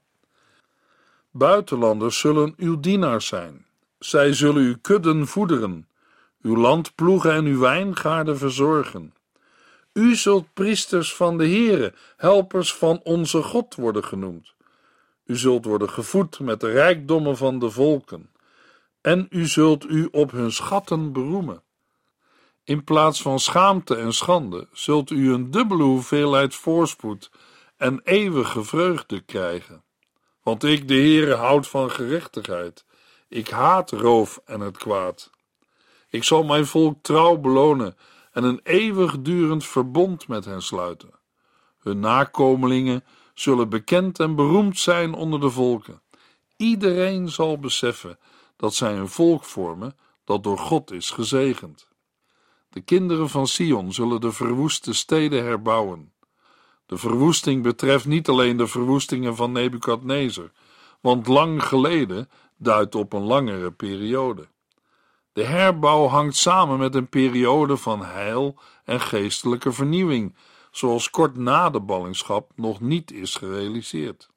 Buitenlanders 1.31 2.19
zullen 2.19 2.55
uw 2.57 2.81
dienaars 2.81 3.27
zijn. 3.27 3.67
Zij 3.99 4.33
zullen 4.33 4.63
uw 4.63 4.77
kudden 4.81 5.27
voederen, 5.27 5.89
uw 6.43 6.57
land 6.57 6.95
ploegen 6.95 7.33
en 7.33 7.45
uw 7.45 7.59
wijngaarden 7.59 8.39
verzorgen. 8.39 9.13
U 9.99 10.17
zult 10.17 10.53
priesters 10.53 11.15
van 11.15 11.39
de 11.39 11.45
Heere, 11.49 11.95
helpers 12.17 12.75
van 12.75 13.01
onze 13.03 13.43
God 13.43 13.75
worden 13.75 14.05
genoemd. 14.05 14.55
U 15.25 15.37
zult 15.37 15.65
worden 15.65 15.91
gevoed 15.91 16.41
met 16.41 16.61
de 16.61 16.71
rijkdommen 16.71 17.37
van 17.37 17.59
de 17.59 17.71
volken, 17.71 18.31
en 19.01 19.27
u 19.31 19.47
zult 19.47 19.85
u 19.85 20.09
op 20.11 20.31
hun 20.31 20.53
schatten 20.53 21.13
beroemen. 21.13 21.63
In 22.65 22.85
plaats 22.85 23.23
van 23.23 23.39
schaamte 23.39 23.97
en 23.97 24.13
schande 24.13 24.69
zult 24.73 25.11
u 25.11 25.33
een 25.33 25.51
dubbele 25.51 25.83
hoeveelheid 25.83 26.55
voorspoed 26.55 27.31
en 27.77 28.01
eeuwige 28.05 28.65
vreugde 28.65 29.21
krijgen. 29.21 29.85
Want 30.43 30.65
ik, 30.65 30.89
de 30.89 30.95
Heere, 30.95 31.35
houd 31.35 31.69
van 31.69 31.91
gerechtigheid. 31.91 32.85
Ik 33.29 33.49
haat 33.49 33.91
roof 33.91 34.41
en 34.45 34.61
het 34.61 34.77
kwaad. 34.77 35.31
Ik 36.09 36.25
zal 36.25 36.45
mijn 36.45 36.67
volk 36.67 37.03
trouw 37.03 37.37
belonen 37.37 37.97
en 38.39 38.45
een 38.45 38.61
eeuwigdurend 38.63 39.67
verbond 39.67 40.29
met 40.29 40.45
hen 40.45 40.63
sluiten. 40.63 41.11
Hun 41.79 42.01
nakomelingen 42.01 43.05
zullen 43.35 43.69
bekend 43.69 44.21
en 44.21 44.35
beroemd 44.35 44.79
zijn 44.79 45.15
onder 45.15 45.41
de 45.41 45.51
volken. 45.51 46.03
Iedereen 46.57 47.29
zal 47.29 47.59
beseffen 47.59 48.19
dat 48.57 48.75
zij 48.75 48.97
een 48.97 49.09
volk 49.09 49.45
vormen 49.45 49.97
dat 50.25 50.43
door 50.43 50.59
God 50.59 50.91
is 50.91 51.11
gezegend. 51.11 51.89
De 52.71 52.81
kinderen 52.81 53.29
van 53.29 53.47
Sion 53.47 53.93
zullen 53.93 54.21
de 54.21 54.33
verwoeste 54.33 54.93
steden 54.93 55.45
herbouwen. 55.45 56.13
De 56.87 56.97
verwoesting 56.97 57.63
betreft 57.63 58.07
niet 58.07 58.29
alleen 58.29 58.57
de 58.57 58.67
verwoestingen 58.67 59.37
van 59.37 59.53
Nebukadnezar, 59.53 60.51
want 61.01 61.27
lang 61.27 61.63
geleden 61.65 62.29
duidt 62.57 62.95
op 62.95 63.13
een 63.13 63.25
langere 63.25 63.73
periode. 63.73 64.49
De 65.39 65.45
herbouw 65.45 66.07
hangt 66.07 66.37
samen 66.37 66.79
met 66.79 66.95
een 66.95 67.09
periode 67.09 67.77
van 67.77 68.05
heil 68.05 68.59
en 68.85 69.01
geestelijke 69.01 69.73
vernieuwing, 69.73 70.35
zoals 70.71 71.11
kort 71.11 71.37
na 71.37 71.71
de 71.71 71.81
ballingschap 71.81 72.51
nog 72.55 72.81
niet 72.81 73.13
is 73.13 73.35
gerealiseerd. 73.35 74.31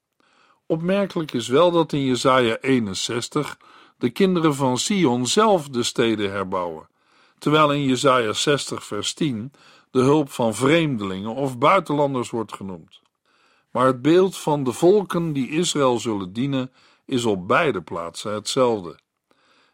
Opmerkelijk 0.66 1.34
is 1.34 1.48
wel 1.48 1.72
dat 1.72 1.94
in 1.94 2.06
Jesaja 2.06 2.58
61 2.60 3.58
de 3.98 4.10
kinderen 4.10 4.56
van 4.56 4.78
Sion 4.78 5.28
zelf 5.28 5.70
de 5.70 5.84
steden 5.84 6.32
herbouwen, 6.32 6.90
terwijl 7.38 7.74
in 7.74 7.84
Jesaja 7.84 8.34
60 8.34 8.84
vers 8.84 9.14
10 9.14 9.52
de 9.92 10.02
hulp 10.02 10.32
van 10.32 10.56
vreemdelingen 10.56 11.36
of 11.36 11.58
buitenlanders 11.58 12.30
wordt 12.30 12.54
genoemd. 12.54 13.02
Maar 13.72 13.86
het 13.86 14.02
beeld 14.02 14.38
van 14.38 14.64
de 14.64 14.72
volken 14.72 15.34
die 15.34 15.50
Israël 15.50 16.00
zullen 16.00 16.34
dienen 16.34 16.72
is 17.06 17.26
op 17.26 17.48
beide 17.48 17.82
plaatsen 17.82 18.34
hetzelfde. 18.34 19.00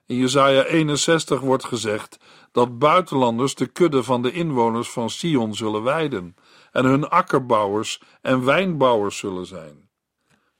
In 0.08 0.16
Jesaja 0.16 0.64
61 0.64 1.40
wordt 1.40 1.66
gezegd 1.66 2.18
dat 2.52 2.80
buitenlanders 2.80 3.56
de 3.56 3.68
kudde 3.68 4.04
van 4.04 4.22
de 4.22 4.32
inwoners 4.32 4.90
van 4.90 5.10
Sion 5.10 5.56
zullen 5.56 5.84
weiden 5.84 6.36
en 6.72 6.86
hun 6.86 7.10
akkerbouwers 7.10 8.02
en 8.22 8.46
wijnbouwers 8.46 9.18
zullen 9.18 9.46
zijn. 9.46 9.90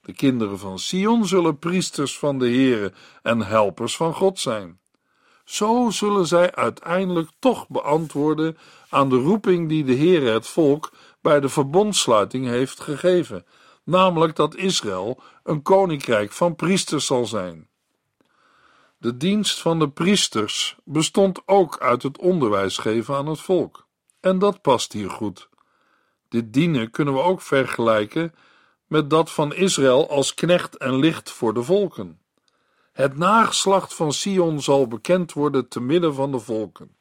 De 0.00 0.12
kinderen 0.12 0.58
van 0.58 0.78
Sion 0.78 1.26
zullen 1.26 1.58
priesters 1.58 2.18
van 2.18 2.38
de 2.38 2.46
Heere 2.46 2.92
en 3.22 3.40
helpers 3.40 3.96
van 3.96 4.14
God 4.14 4.38
zijn. 4.38 4.80
Zo 5.44 5.90
zullen 5.90 6.26
zij 6.26 6.54
uiteindelijk 6.54 7.30
toch 7.38 7.68
beantwoorden 7.68 8.58
aan 8.88 9.08
de 9.08 9.16
roeping 9.16 9.68
die 9.68 9.84
de 9.84 9.96
Heere 9.96 10.30
het 10.30 10.46
volk 10.46 10.92
bij 11.20 11.40
de 11.40 11.48
verbondsluiting 11.48 12.46
heeft 12.46 12.80
gegeven, 12.80 13.46
namelijk 13.84 14.36
dat 14.36 14.56
Israël 14.56 15.20
een 15.42 15.62
koninkrijk 15.62 16.32
van 16.32 16.54
priesters 16.54 17.06
zal 17.06 17.26
zijn. 17.26 17.67
De 19.00 19.16
dienst 19.16 19.60
van 19.60 19.78
de 19.78 19.88
priesters 19.88 20.76
bestond 20.84 21.42
ook 21.46 21.78
uit 21.78 22.02
het 22.02 22.18
onderwijs 22.18 22.78
geven 22.78 23.14
aan 23.14 23.26
het 23.26 23.40
volk. 23.40 23.86
En 24.20 24.38
dat 24.38 24.60
past 24.60 24.92
hier 24.92 25.10
goed. 25.10 25.48
Dit 26.28 26.52
dienen 26.52 26.90
kunnen 26.90 27.14
we 27.14 27.20
ook 27.20 27.40
vergelijken 27.40 28.34
met 28.86 29.10
dat 29.10 29.30
van 29.30 29.54
Israël 29.54 30.10
als 30.10 30.34
knecht 30.34 30.76
en 30.76 30.98
licht 30.98 31.30
voor 31.30 31.54
de 31.54 31.62
volken. 31.62 32.20
Het 32.92 33.16
nageslacht 33.16 33.94
van 33.94 34.12
Sion 34.12 34.60
zal 34.60 34.86
bekend 34.86 35.32
worden 35.32 35.68
te 35.68 35.80
midden 35.80 36.14
van 36.14 36.32
de 36.32 36.38
volken. 36.38 36.96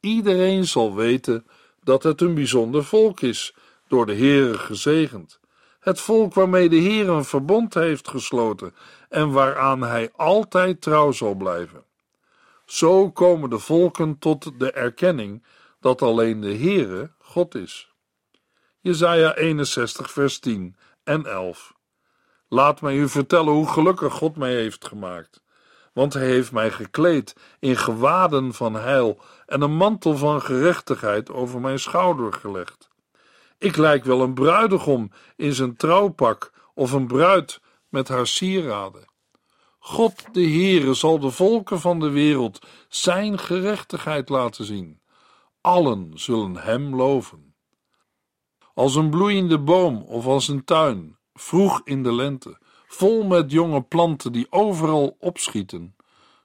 Iedereen 0.00 0.66
zal 0.66 0.94
weten 0.94 1.46
dat 1.82 2.02
het 2.02 2.20
een 2.20 2.34
bijzonder 2.34 2.84
volk 2.84 3.20
is, 3.20 3.54
door 3.88 4.06
de 4.06 4.14
Heere 4.14 4.58
gezegend. 4.58 5.40
Het 5.86 6.00
volk 6.00 6.34
waarmee 6.34 6.68
de 6.68 6.76
Heer 6.76 7.08
een 7.08 7.24
verbond 7.24 7.74
heeft 7.74 8.08
gesloten 8.08 8.74
en 9.08 9.30
waaraan 9.30 9.82
hij 9.82 10.10
altijd 10.12 10.80
trouw 10.80 11.12
zal 11.12 11.34
blijven. 11.34 11.84
Zo 12.64 13.10
komen 13.10 13.50
de 13.50 13.58
volken 13.58 14.18
tot 14.18 14.58
de 14.58 14.70
erkenning 14.70 15.44
dat 15.80 16.02
alleen 16.02 16.40
de 16.40 16.56
Heere 16.56 17.10
God 17.18 17.54
is. 17.54 17.92
Jesaja 18.80 19.34
61 19.34 20.10
vers 20.10 20.38
10 20.38 20.76
en 21.04 21.26
11 21.26 21.74
Laat 22.48 22.80
mij 22.80 22.96
u 22.96 23.08
vertellen 23.08 23.52
hoe 23.52 23.68
gelukkig 23.68 24.12
God 24.12 24.36
mij 24.36 24.54
heeft 24.54 24.86
gemaakt. 24.86 25.42
Want 25.92 26.12
hij 26.12 26.26
heeft 26.26 26.52
mij 26.52 26.70
gekleed 26.70 27.36
in 27.58 27.76
gewaden 27.76 28.54
van 28.54 28.74
heil 28.74 29.20
en 29.46 29.60
een 29.60 29.76
mantel 29.76 30.16
van 30.16 30.42
gerechtigheid 30.42 31.30
over 31.30 31.60
mijn 31.60 31.78
schouder 31.78 32.32
gelegd. 32.32 32.85
Ik 33.58 33.76
lijk 33.76 34.04
wel 34.04 34.20
een 34.20 34.34
bruidegom 34.34 35.10
in 35.36 35.52
zijn 35.52 35.76
trouwpak 35.76 36.52
of 36.74 36.92
een 36.92 37.06
bruid 37.06 37.60
met 37.88 38.08
haar 38.08 38.26
sieraden. 38.26 39.04
God 39.78 40.24
de 40.32 40.40
Heere 40.40 40.94
zal 40.94 41.18
de 41.18 41.30
volken 41.30 41.80
van 41.80 42.00
de 42.00 42.10
wereld 42.10 42.66
zijn 42.88 43.38
gerechtigheid 43.38 44.28
laten 44.28 44.64
zien. 44.64 45.00
Allen 45.60 46.10
zullen 46.14 46.56
hem 46.56 46.96
loven. 46.96 47.54
Als 48.74 48.94
een 48.94 49.10
bloeiende 49.10 49.58
boom 49.58 50.02
of 50.02 50.26
als 50.26 50.48
een 50.48 50.64
tuin, 50.64 51.18
vroeg 51.34 51.80
in 51.84 52.02
de 52.02 52.14
lente, 52.14 52.58
vol 52.86 53.24
met 53.24 53.50
jonge 53.50 53.82
planten 53.82 54.32
die 54.32 54.46
overal 54.50 55.16
opschieten, 55.18 55.96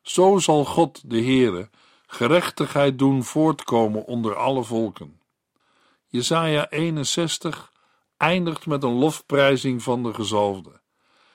zo 0.02 0.38
zal 0.38 0.66
God 0.66 1.10
de 1.10 1.22
Heere 1.22 1.70
gerechtigheid 2.06 3.00
doen 3.00 3.24
voortkomen 3.24 4.06
onder 4.06 4.36
alle 4.36 4.64
volken. 4.64 5.21
Jesaja 6.12 6.70
61 6.70 7.72
eindigt 8.18 8.66
met 8.66 8.84
een 8.84 8.94
lofprijzing 8.94 9.84
van 9.84 10.04
de 10.04 10.14
gezalfde. 10.14 10.82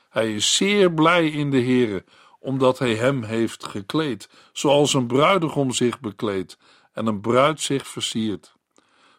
Hij 0.09 0.35
is 0.35 0.57
zeer 0.57 0.93
blij 0.93 1.29
in 1.29 1.51
de 1.51 1.61
Heere, 1.61 2.05
omdat 2.39 2.79
hij 2.79 2.95
hem 2.95 3.23
heeft 3.23 3.65
gekleed, 3.65 4.29
zoals 4.53 4.95
een 4.95 5.07
bruidegom 5.07 5.71
zich 5.73 6.01
bekleedt 6.01 6.59
en 6.93 7.07
een 7.07 7.21
bruid 7.21 7.61
zich 7.61 7.87
versiert. 7.87 8.55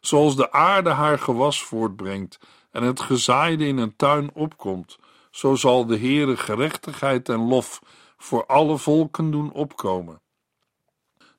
Zoals 0.02 0.36
de 0.36 0.52
aarde 0.52 0.90
haar 0.90 1.20
gewas 1.20 1.64
voortbrengt 1.64 2.40
en 2.72 2.84
het 2.84 3.00
gezaaide 3.00 3.66
in 3.66 3.78
een 3.78 3.96
tuin 3.96 4.30
opkomt, 4.34 4.98
zo 5.32 5.56
zal 5.56 5.86
de 5.86 5.98
Heere 5.98 6.38
gerechtigheid 6.38 7.30
en 7.30 7.48
lof 7.48 7.82
voor 8.18 8.46
alle 8.46 8.78
volken 8.78 9.32
doen 9.32 9.52
opkomen. 9.52 10.22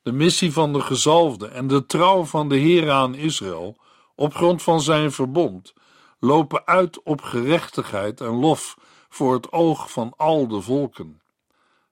De 0.03 0.13
missie 0.13 0.53
van 0.53 0.73
de 0.73 0.81
gezalfde 0.81 1.47
en 1.47 1.67
de 1.67 1.87
trouw 1.87 2.25
van 2.25 2.49
de 2.49 2.59
Heere 2.59 2.91
aan 2.91 3.15
Israël, 3.15 3.77
op 4.19 4.35
grond 4.35 4.63
van 4.63 4.81
zijn 4.81 5.13
verbond, 5.13 5.75
lopen 6.19 6.67
uit 6.67 7.03
op 7.03 7.23
gerechtigheid 7.23 8.21
en 8.21 8.35
lof 8.35 8.77
voor 9.09 9.35
het 9.35 9.53
oog 9.53 9.91
van 9.91 10.13
al 10.17 10.49
de 10.49 10.61
volken. 10.61 11.21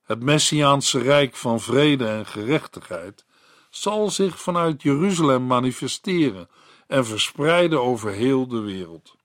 Het 0.02 0.22
Messiaanse 0.22 0.98
rijk 0.98 1.36
van 1.36 1.60
vrede 1.60 2.06
en 2.08 2.26
gerechtigheid 2.26 3.24
zal 3.70 4.10
zich 4.10 4.40
vanuit 4.40 4.82
Jeruzalem 4.82 5.46
manifesteren 5.46 6.48
en 6.86 7.06
verspreiden 7.06 7.82
over 7.82 8.10
heel 8.12 8.46
de 8.46 8.60
wereld. 8.60 9.16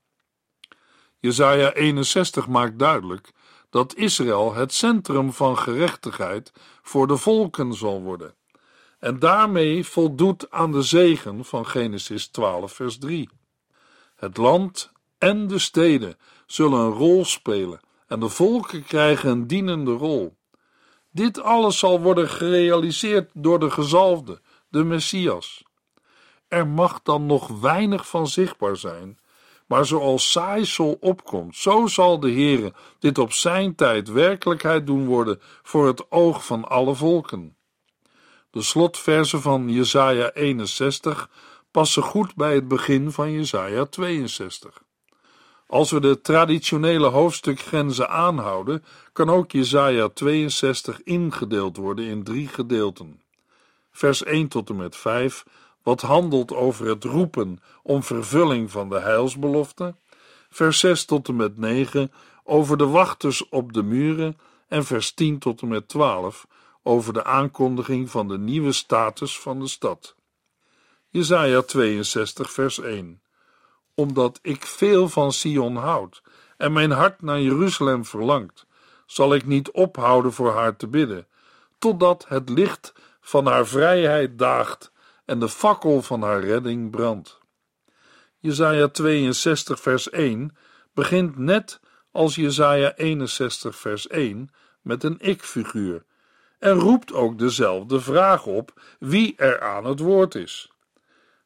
Jesaja 1.20 1.74
61 1.74 2.48
maakt 2.48 2.80
duidelijk 2.80 3.32
dat 3.70 3.96
Israël 3.96 4.54
het 4.54 4.74
centrum 4.74 5.34
van 5.34 5.58
gerechtigheid 5.58 6.52
voor 6.82 7.08
de 7.08 7.18
volken 7.18 7.74
zal 7.74 8.02
worden 8.02 8.36
en 9.02 9.20
daarmee 9.20 9.86
voldoet 9.86 10.52
aan 10.52 10.72
de 10.72 10.82
zegen 10.82 11.46
van 11.46 11.66
Genesis 11.66 12.28
12 12.28 12.74
vers 12.74 12.98
3. 12.98 13.30
Het 14.16 14.38
land 14.38 14.92
en 15.18 15.48
de 15.48 15.60
steden 15.60 16.18
zullen 16.46 16.80
een 16.80 16.92
rol 16.92 17.26
spelen 17.26 17.80
en 18.08 18.20
de 18.20 18.30
volken 18.30 18.84
krijgen 18.84 19.30
een 19.30 19.48
dienende 19.48 19.92
rol. 19.92 20.38
Dit 21.12 21.42
alles 21.42 21.80
zal 21.80 22.02
worden 22.02 22.30
gerealiseerd 22.30 23.30
door 23.34 23.60
de 23.60 23.70
gezalfde, 23.70 24.42
de 24.70 24.84
Messias. 24.84 25.64
Er 26.48 26.68
mag 26.68 27.02
dan 27.02 27.26
nog 27.26 27.48
weinig 27.48 28.08
van 28.08 28.28
zichtbaar 28.28 28.78
zijn, 28.78 29.20
maar 29.68 29.86
zoals 29.86 30.32
zaaisel 30.32 30.98
opkomt, 31.00 31.56
zo 31.56 31.88
zal 31.88 32.20
de 32.20 32.32
Heere 32.32 32.74
dit 33.00 33.18
op 33.18 33.32
zijn 33.34 33.76
tijd 33.76 34.08
werkelijkheid 34.08 34.88
doen 34.88 35.06
worden 35.06 35.42
voor 35.42 35.88
het 35.88 36.12
oog 36.12 36.46
van 36.46 36.68
alle 36.68 36.96
volken. 36.96 37.56
De 38.52 38.62
slotversen 38.62 39.42
van 39.42 39.70
Jesaja 39.70 40.32
61 40.34 41.30
passen 41.72 42.04
goed 42.04 42.36
bij 42.36 42.54
het 42.54 42.68
begin 42.68 43.12
van 43.12 43.32
Jesaja 43.32 43.86
62. 43.86 44.82
Als 45.68 45.92
we 45.92 46.00
de 46.00 46.22
traditionele 46.22 47.08
hoofdstukgrenzen 47.08 48.10
aanhouden, 48.10 48.84
kan 49.14 49.30
ook 49.30 49.52
Jesaja 49.52 50.10
62 50.14 51.04
ingedeeld 51.04 51.78
worden 51.78 52.06
in 52.06 52.24
drie 52.24 52.48
gedeelten. 52.48 53.22
Vers 53.92 54.24
1 54.24 54.48
tot 54.48 54.70
en 54.70 54.76
met 54.76 54.96
5 54.96 55.46
wat 55.84 56.02
handelt 56.02 56.54
over 56.54 56.88
het 56.88 57.04
roepen 57.04 57.60
om 57.84 58.04
vervulling 58.04 58.72
van 58.72 58.90
de 58.90 59.00
heilsbelofte, 59.00 59.96
vers 60.50 60.80
6 60.80 61.06
tot 61.06 61.28
en 61.28 61.36
met 61.36 61.58
9 61.58 62.12
over 62.44 62.78
de 62.78 62.88
wachters 62.88 63.50
op 63.50 63.74
de 63.74 63.84
muren 63.84 64.38
en 64.68 64.86
vers 64.86 65.12
10 65.12 65.40
tot 65.40 65.62
en 65.62 65.68
met 65.68 65.88
12 65.88 66.48
over 66.84 67.14
de 67.14 67.24
aankondiging 67.24 68.10
van 68.10 68.28
de 68.28 68.38
nieuwe 68.38 68.72
status 68.72 69.40
van 69.40 69.60
de 69.60 69.68
stad. 69.68 70.16
Jesaja 71.10 71.62
62 71.62 72.52
vers 72.52 72.80
1 72.80 73.22
Omdat 73.96 74.40
ik 74.42 74.66
veel 74.66 75.10
van 75.10 75.34
Sion 75.34 75.76
houd 75.76 76.22
en 76.58 76.74
mijn 76.74 76.92
hart 76.92 77.22
naar 77.22 77.42
Jeruzalem 77.42 78.06
verlangt, 78.06 78.66
zal 79.06 79.34
ik 79.34 79.46
niet 79.46 79.72
ophouden 79.72 80.34
voor 80.34 80.52
haar 80.52 80.76
te 80.76 80.88
bidden, 80.88 81.28
totdat 81.80 82.26
het 82.28 82.50
licht 82.50 82.94
van 83.22 83.46
haar 83.46 83.68
vrijheid 83.68 84.38
daagt 84.38 84.92
en 85.26 85.40
de 85.40 85.50
fakkel 85.50 86.02
van 86.02 86.22
haar 86.22 86.44
redding 86.44 86.92
brandt. 86.92 87.40
Jesaja 88.40 88.88
62 88.88 89.80
vers 89.80 90.10
1 90.10 90.58
begint 90.94 91.38
net 91.38 91.80
als 92.12 92.36
Jesaja 92.36 92.94
61 92.96 93.76
vers 93.76 94.08
1 94.08 94.52
met 94.82 95.04
een 95.04 95.18
ik-figuur 95.20 96.04
en 96.62 96.74
roept 96.74 97.14
ook 97.14 97.40
dezelfde 97.40 98.02
vraag 98.02 98.46
op 98.46 98.82
wie 99.00 99.34
er 99.38 99.62
aan 99.62 99.86
het 99.86 100.00
woord 100.00 100.36
is. 100.36 100.72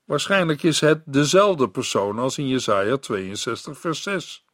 Waarschijnlijk 0.05 0.63
is 0.63 0.79
het 0.79 1.01
dezelfde 1.05 1.69
persoon 1.69 2.19
als 2.19 2.37
in 2.37 2.47
Jesaja 2.47 2.97
62 2.97 3.79
vers 3.79 4.03
6. 4.03 4.45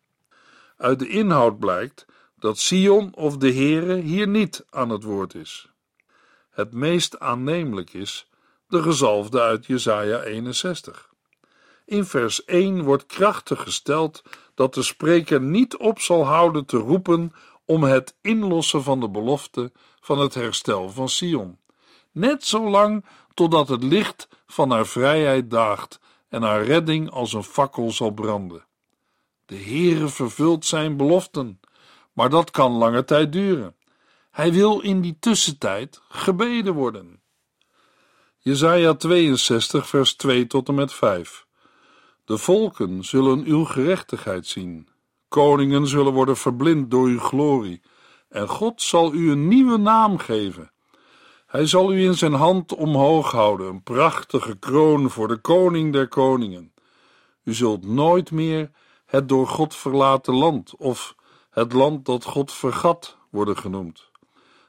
Uit 0.77 0.99
de 0.99 1.07
inhoud 1.07 1.59
blijkt 1.59 2.05
dat 2.39 2.59
Sion 2.59 3.15
of 3.15 3.37
de 3.37 3.53
Heere 3.53 3.95
hier 3.95 4.27
niet 4.27 4.65
aan 4.69 4.89
het 4.89 5.03
woord 5.03 5.35
is. 5.35 5.69
Het 6.49 6.73
meest 6.73 7.19
aannemelijk 7.19 7.93
is 7.93 8.27
de 8.67 8.81
gezalfde 8.81 9.41
uit 9.41 9.65
Jesaja 9.65 10.21
61. 10.21 11.09
In 11.85 12.05
vers 12.05 12.45
1 12.45 12.83
wordt 12.83 13.05
krachtig 13.05 13.61
gesteld 13.61 14.23
dat 14.55 14.73
de 14.73 14.81
spreker 14.81 15.41
niet 15.41 15.77
op 15.77 15.99
zal 15.99 16.25
houden 16.25 16.65
te 16.65 16.77
roepen 16.77 17.33
om 17.65 17.83
het 17.83 18.15
inlossen 18.21 18.83
van 18.83 18.99
de 18.99 19.09
belofte 19.09 19.71
van 20.01 20.19
het 20.19 20.33
herstel 20.33 20.89
van 20.89 21.09
Sion, 21.09 21.57
net 22.11 22.45
zolang 22.45 23.05
totdat 23.33 23.67
het 23.67 23.83
licht 23.83 24.27
van 24.45 24.71
haar 24.71 24.85
vrijheid 24.85 25.49
daagt 25.49 25.99
en 26.29 26.41
haar 26.41 26.63
redding 26.63 27.09
als 27.09 27.33
een 27.33 27.43
fakkel 27.43 27.91
zal 27.91 28.11
branden. 28.11 28.65
De 29.45 29.55
Heere 29.55 30.07
vervult 30.07 30.65
zijn 30.65 30.97
beloften, 30.97 31.59
maar 32.13 32.29
dat 32.29 32.51
kan 32.51 32.71
lange 32.71 33.03
tijd 33.03 33.31
duren. 33.31 33.75
Hij 34.31 34.53
wil 34.53 34.79
in 34.79 35.01
die 35.01 35.17
tussentijd 35.19 36.01
gebeden 36.09 36.73
worden. 36.73 37.21
Jesaja 38.37 38.93
62 38.93 39.87
vers 39.87 40.15
2 40.15 40.47
tot 40.47 40.67
en 40.67 40.75
met 40.75 40.93
5 40.93 41.45
De 42.25 42.37
volken 42.37 43.03
zullen 43.03 43.43
uw 43.45 43.65
gerechtigheid 43.65 44.47
zien. 44.47 44.87
Koningen 45.27 45.87
zullen 45.87 46.13
worden 46.13 46.37
verblind 46.37 46.91
door 46.91 47.07
uw 47.07 47.19
glorie. 47.19 47.81
En 48.31 48.47
God 48.47 48.81
zal 48.81 49.13
u 49.13 49.31
een 49.31 49.47
nieuwe 49.47 49.77
naam 49.77 50.17
geven. 50.17 50.71
Hij 51.47 51.65
zal 51.65 51.93
u 51.93 52.03
in 52.03 52.13
zijn 52.13 52.33
hand 52.33 52.75
omhoog 52.75 53.31
houden, 53.31 53.67
een 53.67 53.83
prachtige 53.83 54.57
kroon 54.57 55.09
voor 55.09 55.27
de 55.27 55.37
koning 55.37 55.93
der 55.93 56.07
koningen. 56.07 56.73
U 57.43 57.53
zult 57.53 57.85
nooit 57.85 58.31
meer 58.31 58.71
het 59.05 59.29
door 59.29 59.47
God 59.47 59.75
verlaten 59.75 60.33
land 60.33 60.75
of 60.77 61.15
het 61.49 61.73
land 61.73 62.05
dat 62.05 62.23
God 62.23 62.53
vergat 62.53 63.17
worden 63.29 63.57
genoemd. 63.57 64.09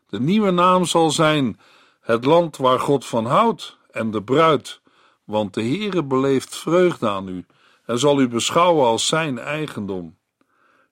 De 0.07 0.20
nieuwe 0.20 0.51
naam 0.51 0.85
zal 0.85 1.11
zijn 1.11 1.61
het 2.01 2.25
land 2.25 2.57
waar 2.57 2.81
God 2.81 3.07
van 3.07 3.27
houdt 3.27 3.79
en 3.90 4.11
de 4.11 4.22
bruid, 4.22 4.81
want 5.25 5.55
de 5.55 5.62
Heere 5.62 6.05
beleeft 6.05 6.57
vreugde 6.57 7.09
aan 7.09 7.29
u 7.29 7.46
en 7.85 7.98
zal 7.98 8.20
u 8.20 8.29
beschouwen 8.29 8.87
als 8.87 9.07
zijn 9.07 9.38
eigendom. 9.38 10.16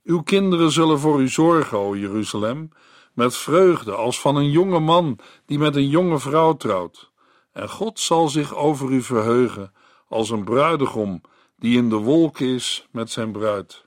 Uw 0.05 0.23
kinderen 0.23 0.71
zullen 0.71 0.99
voor 0.99 1.21
u 1.21 1.29
zorgen, 1.29 1.79
o 1.79 1.97
Jeruzalem, 1.97 2.71
met 3.13 3.37
vreugde 3.37 3.95
als 3.95 4.21
van 4.21 4.37
een 4.37 4.51
jonge 4.51 4.81
man 4.81 5.19
die 5.47 5.59
met 5.59 5.77
een 5.77 5.89
jonge 5.89 6.19
vrouw 6.19 6.57
trouwt. 6.57 7.11
En 7.53 7.69
God 7.69 8.01
zal 8.01 8.29
zich 8.29 8.55
over 8.55 8.91
u 8.91 9.03
verheugen 9.03 9.73
als 10.09 10.31
een 10.31 10.45
bruidegom 10.45 11.21
die 11.59 11.77
in 11.77 11.89
de 11.89 11.97
wolken 11.97 12.47
is 12.47 12.89
met 12.91 13.11
zijn 13.11 13.33
bruid. 13.33 13.85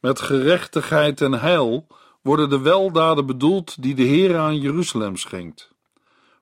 Met 0.00 0.20
gerechtigheid 0.20 1.20
en 1.20 1.32
heil 1.32 1.86
worden 2.22 2.50
de 2.50 2.60
weldaden 2.60 3.26
bedoeld 3.26 3.82
die 3.82 3.94
de 3.94 4.02
Heer 4.02 4.38
aan 4.38 4.60
Jeruzalem 4.60 5.16
schenkt. 5.16 5.70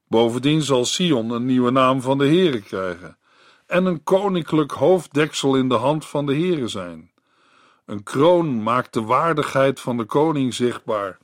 Bovendien 0.08 0.62
zal 0.62 0.84
Sion 0.84 1.30
een 1.30 1.44
nieuwe 1.44 1.70
naam 1.70 2.00
van 2.00 2.18
de 2.18 2.26
Heere 2.26 2.60
krijgen 2.60 3.18
en 3.66 3.84
een 3.84 4.02
koninklijk 4.02 4.72
hoofddeksel 4.72 5.56
in 5.56 5.68
de 5.68 5.74
hand 5.74 6.06
van 6.06 6.26
de 6.26 6.34
Heere 6.34 6.68
zijn. 6.68 7.10
Een 7.86 8.02
kroon 8.02 8.62
maakt 8.62 8.92
de 8.92 9.02
waardigheid 9.02 9.80
van 9.80 9.96
de 9.96 10.04
koning 10.04 10.54
zichtbaar 10.54 11.18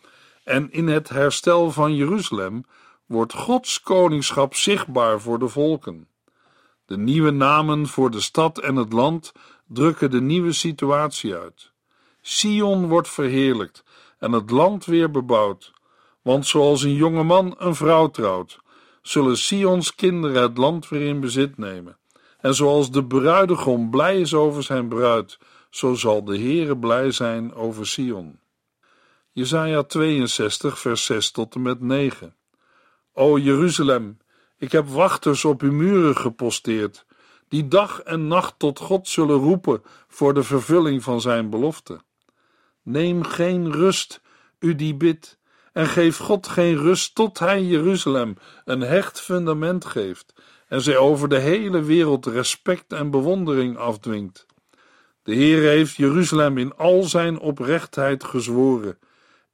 en 0.45 0.73
in 0.73 0.89
het 0.89 1.09
herstel 1.09 1.71
van 1.71 1.95
Jeruzalem 1.95 2.65
wordt 3.07 3.35
Gods 3.35 3.81
koningschap 3.81 4.55
zichtbaar 4.55 5.21
voor 5.21 5.39
de 5.39 5.49
volken. 5.49 6.09
De 6.87 6.99
nieuwe 6.99 7.31
namen 7.31 7.87
voor 7.87 8.11
de 8.11 8.21
stad 8.21 8.59
en 8.59 8.77
het 8.77 8.93
land 8.93 9.33
drukken 9.67 10.11
de 10.11 10.21
nieuwe 10.21 10.53
situatie 10.53 11.35
uit. 11.35 11.73
Sion 12.21 12.89
wordt 12.89 13.09
verheerlijkt 13.09 13.85
en 14.19 14.33
het 14.33 14.51
land 14.51 14.85
weer 14.85 15.11
bebouwd. 15.11 15.73
Want 16.23 16.47
zoals 16.47 16.83
een 16.83 16.95
jonge 16.95 17.23
man 17.23 17.55
een 17.59 17.75
vrouw 17.75 18.11
trouwt, 18.11 18.59
zullen 19.03 19.37
Sions 19.37 19.95
kinderen 19.95 20.43
het 20.43 20.59
land 20.59 20.89
weer 20.89 21.07
in 21.07 21.21
bezit 21.21 21.59
nemen. 21.59 21.97
En 22.41 22.55
zoals 22.55 22.91
de 22.91 23.05
bruidegom 23.05 23.91
blij 23.91 24.21
is 24.21 24.35
over 24.35 24.63
zijn 24.63 24.89
bruid, 24.89 25.39
zo 25.75 25.95
zal 25.95 26.25
de 26.25 26.39
Heere 26.39 26.79
blij 26.79 27.11
zijn 27.11 27.55
over 27.55 27.87
Sion. 27.87 28.39
Jesaja 29.31 29.83
62, 29.83 30.79
vers 30.79 31.05
6 31.05 31.31
tot 31.31 31.55
en 31.55 31.63
met 31.63 31.81
9. 31.81 32.37
O 33.13 33.39
Jeruzalem, 33.39 34.19
ik 34.57 34.73
heb 34.73 34.89
wachters 34.89 35.45
op 35.45 35.63
uw 35.63 35.73
muren 35.73 36.17
geposteerd, 36.17 37.07
die 37.49 37.69
dag 37.69 38.01
en 38.01 38.27
nacht 38.27 38.55
tot 38.59 38.79
God 38.79 39.09
zullen 39.09 39.37
roepen 39.37 39.83
voor 40.09 40.35
de 40.35 40.43
vervulling 40.43 41.03
van 41.03 41.21
zijn 41.21 41.51
belofte. 41.51 42.01
Neem 42.83 43.25
geen 43.25 43.73
rust, 43.73 44.21
u 44.59 44.75
die 44.75 44.95
bidt, 44.95 45.39
en 45.73 45.87
geef 45.87 46.17
God 46.17 46.47
geen 46.47 46.77
rust 46.77 47.15
tot 47.15 47.39
hij 47.39 47.63
Jeruzalem 47.63 48.37
een 48.65 48.81
hecht 48.81 49.21
fundament 49.21 49.85
geeft 49.85 50.35
en 50.69 50.81
zij 50.81 50.97
over 50.97 51.29
de 51.29 51.39
hele 51.39 51.83
wereld 51.83 52.27
respect 52.27 52.93
en 52.93 53.11
bewondering 53.11 53.77
afdwingt. 53.77 54.47
De 55.23 55.35
Heer 55.35 55.63
heeft 55.63 55.97
Jeruzalem 55.97 56.59
in 56.59 56.77
al 56.77 57.03
zijn 57.03 57.39
oprechtheid 57.39 58.25
gezworen. 58.25 58.99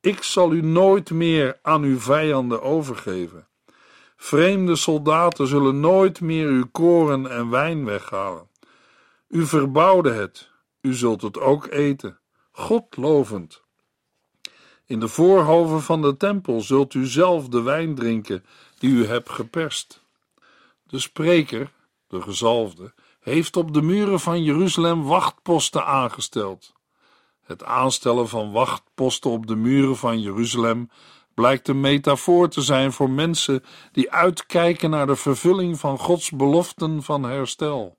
Ik 0.01 0.23
zal 0.23 0.53
u 0.53 0.63
nooit 0.63 1.11
meer 1.11 1.59
aan 1.63 1.83
uw 1.83 1.99
vijanden 1.99 2.63
overgeven. 2.63 3.49
Vreemde 4.17 4.77
soldaten 4.77 5.47
zullen 5.47 5.81
nooit 5.81 6.21
meer 6.21 6.47
uw 6.47 6.67
koren 6.73 7.31
en 7.31 7.51
wijn 7.51 7.85
weghalen. 7.85 8.49
U 9.29 9.47
verbouwde 9.47 10.11
het, 10.11 10.51
u 10.81 10.95
zult 10.95 11.23
het 11.23 11.39
ook 11.39 11.67
eten, 11.67 12.19
God 12.53 12.97
lovend. 12.97 13.63
In 14.87 15.01
de 15.01 15.09
voorhoven 15.09 15.83
van 15.83 16.03
de 16.03 16.17
tempel 16.17 16.61
zult 16.61 16.95
u 16.95 17.07
zelf 17.07 17.49
de 17.49 17.63
wijn 17.63 17.95
drinken 17.95 18.45
die 18.79 18.91
u 18.91 19.07
hebt 19.07 19.31
geperst. 19.31 20.05
De 20.83 20.99
spreker, 20.99 21.73
de 22.07 22.23
gezalfde, 22.23 22.95
heeft 23.29 23.57
op 23.57 23.75
de 23.75 23.83
muren 23.83 24.21
van 24.21 24.43
Jeruzalem 24.43 25.03
wachtposten 25.03 25.87
aangesteld. 25.87 26.73
Het 27.45 27.64
aanstellen 27.64 28.29
van 28.29 28.53
wachtposten 28.53 29.31
op 29.31 29.47
de 29.47 29.57
muren 29.57 29.97
van 29.97 30.21
Jeruzalem 30.21 30.91
blijkt 31.35 31.69
een 31.69 31.81
metafoor 31.81 32.49
te 32.49 32.62
zijn 32.62 32.93
voor 32.93 33.11
mensen 33.11 33.64
die 33.93 34.11
uitkijken 34.11 34.91
naar 34.91 35.07
de 35.07 35.17
vervulling 35.17 35.79
van 35.79 35.99
Gods 35.99 36.31
beloften 36.31 37.03
van 37.03 37.23
herstel. 37.23 37.97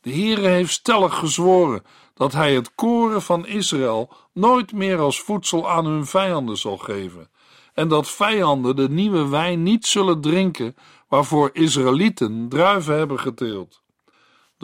De 0.00 0.10
Heere 0.10 0.48
heeft 0.48 0.72
stellig 0.72 1.18
gezworen 1.18 1.82
dat 2.14 2.32
hij 2.32 2.54
het 2.54 2.74
koren 2.74 3.22
van 3.22 3.46
Israël 3.46 4.12
nooit 4.32 4.72
meer 4.72 4.98
als 4.98 5.20
voedsel 5.20 5.70
aan 5.70 5.86
hun 5.86 6.06
vijanden 6.06 6.56
zal 6.56 6.76
geven, 6.76 7.30
en 7.74 7.88
dat 7.88 8.10
vijanden 8.10 8.76
de 8.76 8.88
nieuwe 8.88 9.28
wijn 9.28 9.62
niet 9.62 9.86
zullen 9.86 10.20
drinken 10.20 10.74
waarvoor 11.08 11.50
Israëlieten 11.52 12.48
druiven 12.48 12.98
hebben 12.98 13.20
geteeld. 13.20 13.83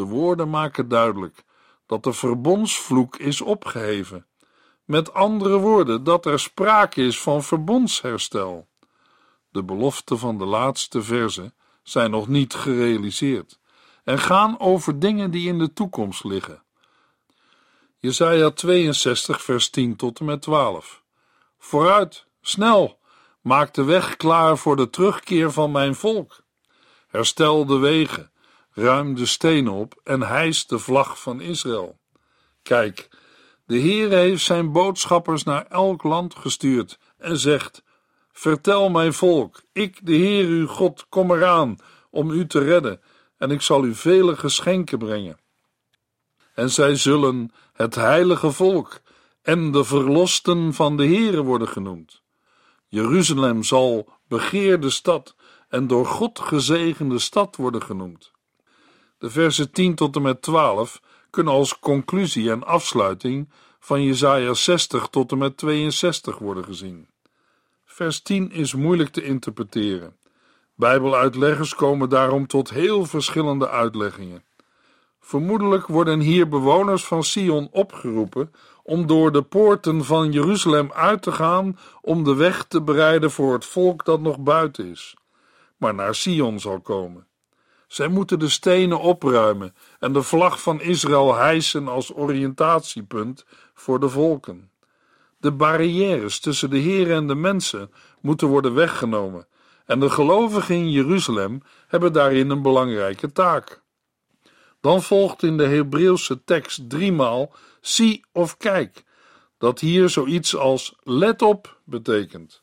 De 0.01 0.07
woorden 0.07 0.51
maken 0.51 0.89
duidelijk 0.89 1.45
dat 1.87 2.03
de 2.03 2.13
verbondsvloek 2.13 3.17
is 3.17 3.41
opgeheven. 3.41 4.27
Met 4.85 5.15
andere 5.15 5.59
woorden, 5.59 6.05
dat 6.05 6.27
er 6.27 6.41
sprake 6.41 7.03
is 7.03 7.21
van 7.21 7.43
verbondsherstel. 7.43 8.69
De 9.51 9.65
beloften 9.65 10.19
van 10.19 10.39
de 10.39 10.45
laatste 10.45 11.03
verse 11.03 11.53
zijn 11.83 12.11
nog 12.11 12.29
niet 12.29 12.55
gerealiseerd 12.55 13.61
en 14.05 14.19
gaan 14.19 14.61
over 14.61 14.99
dingen 14.99 15.31
die 15.31 15.49
in 15.49 15.59
de 15.59 15.73
toekomst 15.73 16.25
liggen. 16.25 16.63
Jesaja 17.99 18.51
62, 18.51 19.43
vers 19.43 19.71
10 19.71 19.97
tot 19.97 20.19
en 20.19 20.25
met 20.25 20.43
12. 20.43 21.03
Vooruit, 21.59 22.27
snel, 22.41 22.99
maak 23.41 23.75
de 23.75 23.85
weg 23.85 24.17
klaar 24.17 24.59
voor 24.59 24.77
de 24.77 24.91
terugkeer 24.91 25.53
van 25.53 25.71
mijn 25.71 25.95
volk. 25.95 26.41
Herstel 27.07 27.67
de 27.67 27.77
wegen, 27.77 28.30
ruim 28.81 29.15
de 29.15 29.27
stenen 29.27 29.73
op 29.73 30.01
en 30.05 30.23
hijst 30.23 30.69
de 30.69 30.79
vlag 30.79 31.21
van 31.21 31.41
Israël. 31.41 31.99
Kijk, 32.63 33.09
de 33.67 33.77
Heer 33.77 34.11
heeft 34.11 34.45
zijn 34.45 34.73
boodschappers 34.73 35.43
naar 35.43 35.67
elk 35.67 36.03
land 36.03 36.35
gestuurd 36.35 36.99
en 37.19 37.39
zegt: 37.39 37.83
Vertel 38.33 38.91
mijn 38.91 39.13
volk, 39.13 39.63
ik, 39.73 39.99
de 40.03 40.15
Heer 40.15 40.47
uw 40.47 40.67
God, 40.67 41.07
kom 41.09 41.31
eraan 41.31 41.77
om 42.11 42.31
u 42.31 42.47
te 42.47 42.59
redden, 42.59 43.01
en 43.37 43.51
ik 43.51 43.61
zal 43.61 43.85
u 43.85 43.95
vele 43.95 44.37
geschenken 44.37 44.99
brengen. 44.99 45.39
En 46.55 46.71
zij 46.71 46.97
zullen 46.97 47.53
het 47.73 47.95
heilige 47.95 48.51
volk 48.51 49.01
en 49.43 49.73
de 49.73 49.85
verlosten 49.85 50.75
van 50.75 50.97
de 50.97 51.05
Heere 51.07 51.43
worden 51.43 51.69
genoemd. 51.69 52.23
Jeruzalem 52.89 53.63
zal 53.63 54.09
begeerde 54.29 54.91
stad 54.91 55.35
en 55.69 55.87
door 55.87 56.07
God 56.07 56.39
gezegende 56.39 57.19
stad 57.19 57.57
worden 57.57 57.83
genoemd. 57.83 58.33
De 59.21 59.31
versen 59.31 59.71
10 59.71 59.95
tot 59.95 60.17
en 60.17 60.23
met 60.23 60.43
12 60.43 61.01
kunnen 61.31 61.53
als 61.53 61.79
conclusie 61.79 62.51
en 62.51 62.67
afsluiting 62.67 63.49
van 63.81 64.03
Jesaja 64.03 64.55
60 64.55 65.09
tot 65.09 65.33
en 65.33 65.39
met 65.39 65.57
62 65.57 66.39
worden 66.39 66.65
gezien. 66.65 67.09
Vers 67.85 68.23
10 68.23 68.53
is 68.53 68.75
moeilijk 68.75 69.11
te 69.11 69.23
interpreteren. 69.23 70.17
Bijbeluitleggers 70.75 71.75
komen 71.75 72.09
daarom 72.09 72.47
tot 72.47 72.71
heel 72.71 73.07
verschillende 73.07 73.69
uitleggingen. 73.69 74.45
Vermoedelijk 75.21 75.87
worden 75.87 76.21
hier 76.21 76.49
bewoners 76.49 77.05
van 77.05 77.25
Sion 77.25 77.69
opgeroepen 77.73 78.53
om 78.83 79.07
door 79.07 79.33
de 79.33 79.43
poorten 79.43 80.05
van 80.05 80.33
Jeruzalem 80.33 80.93
uit 80.93 81.23
te 81.23 81.33
gaan 81.33 81.79
om 82.01 82.25
de 82.25 82.35
weg 82.35 82.65
te 82.65 82.83
bereiden 82.83 83.31
voor 83.31 83.53
het 83.53 83.65
volk 83.65 84.05
dat 84.05 84.21
nog 84.21 84.39
buiten 84.39 84.87
is, 84.87 85.17
maar 85.77 85.95
naar 85.95 86.15
Sion 86.15 86.61
zal 86.61 86.81
komen. 86.81 87.29
Zij 87.91 88.09
moeten 88.09 88.39
de 88.39 88.49
stenen 88.49 89.01
opruimen 89.01 89.75
en 89.99 90.13
de 90.13 90.23
vlag 90.23 90.63
van 90.63 90.81
Israël 90.81 91.35
hijsen 91.35 91.89
als 91.89 92.15
oriëntatiepunt 92.15 93.45
voor 93.75 94.01
de 94.01 94.09
volken. 94.09 94.71
De 95.39 95.53
barrières 95.53 96.41
tussen 96.41 96.71
de 96.71 96.79
Heer 96.79 97.11
en 97.11 97.27
de 97.27 97.35
mensen 97.35 97.91
moeten 98.21 98.49
worden 98.49 98.75
weggenomen, 98.75 99.47
en 99.87 100.01
de 100.01 100.11
gelovigen 100.11 100.75
in 100.75 100.91
Jeruzalem 100.91 101.63
hebben 101.87 102.13
daarin 102.13 102.51
een 102.51 102.63
belangrijke 102.63 103.33
taak. 103.33 103.83
Dan 104.81 105.03
volgt 105.03 105.43
in 105.43 105.57
de 105.57 105.67
Hebreeuwse 105.67 106.45
tekst 106.45 106.91
driemaal 106.91 107.55
zie 107.81 108.25
of 108.33 108.57
kijk, 108.57 109.05
dat 109.59 109.81
hier 109.81 110.09
zoiets 110.09 110.57
als 110.57 110.95
let 111.03 111.43
op 111.43 111.81
betekent. 111.85 112.63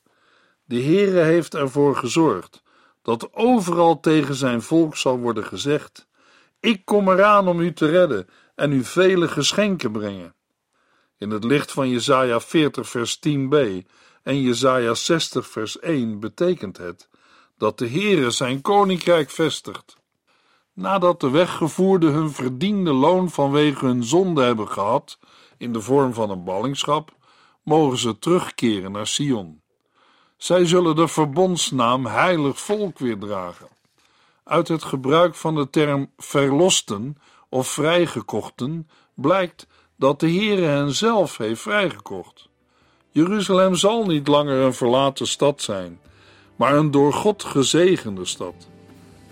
De 0.65 0.81
Heere 0.81 1.19
heeft 1.19 1.55
ervoor 1.55 1.95
gezorgd 1.95 2.65
dat 3.07 3.33
overal 3.33 3.99
tegen 3.99 4.35
zijn 4.35 4.61
volk 4.61 4.95
zal 4.95 5.19
worden 5.19 5.43
gezegd: 5.43 6.07
Ik 6.59 6.85
kom 6.85 7.09
eraan 7.09 7.47
om 7.47 7.59
u 7.59 7.73
te 7.73 7.85
redden 7.85 8.27
en 8.55 8.71
u 8.71 8.83
vele 8.83 9.27
geschenken 9.27 9.91
brengen. 9.91 10.35
In 11.17 11.29
het 11.29 11.43
licht 11.43 11.71
van 11.71 11.89
Jesaja 11.89 12.39
40 12.39 12.89
vers 12.89 13.19
10b 13.27 13.55
en 14.23 14.41
Jesaja 14.41 14.93
60 14.93 15.47
vers 15.47 15.79
1 15.79 16.19
betekent 16.19 16.77
het 16.77 17.09
dat 17.57 17.77
de 17.77 17.87
Heere 17.87 18.31
zijn 18.31 18.61
koninkrijk 18.61 19.29
vestigt. 19.29 19.97
Nadat 20.73 21.19
de 21.19 21.29
weggevoerden 21.29 22.13
hun 22.13 22.31
verdiende 22.31 22.93
loon 22.93 23.29
vanwege 23.29 23.85
hun 23.85 24.03
zonde 24.03 24.41
hebben 24.41 24.67
gehad, 24.67 25.19
in 25.57 25.73
de 25.73 25.81
vorm 25.81 26.13
van 26.13 26.29
een 26.29 26.43
ballingschap, 26.43 27.15
mogen 27.63 27.97
ze 27.97 28.19
terugkeren 28.19 28.91
naar 28.91 29.07
Sion. 29.07 29.61
Zij 30.37 30.65
zullen 30.65 30.95
de 30.95 31.07
verbondsnaam 31.07 32.05
heilig 32.05 32.59
volk 32.59 32.99
weer 32.99 33.17
dragen. 33.17 33.67
Uit 34.43 34.67
het 34.67 34.83
gebruik 34.83 35.35
van 35.35 35.55
de 35.55 35.69
term 35.69 36.11
verlosten 36.17 37.17
of 37.49 37.67
vrijgekochten 37.67 38.89
blijkt 39.13 39.67
dat 39.95 40.19
de 40.19 40.31
Heere 40.31 40.65
hen 40.65 40.91
zelf 40.91 41.37
heeft 41.37 41.61
vrijgekocht. 41.61 42.49
Jeruzalem 43.11 43.75
zal 43.75 44.05
niet 44.05 44.27
langer 44.27 44.61
een 44.61 44.73
verlaten 44.73 45.27
stad 45.27 45.61
zijn, 45.61 45.99
maar 46.55 46.75
een 46.75 46.91
door 46.91 47.13
God 47.13 47.43
gezegende 47.43 48.25
stad. 48.25 48.67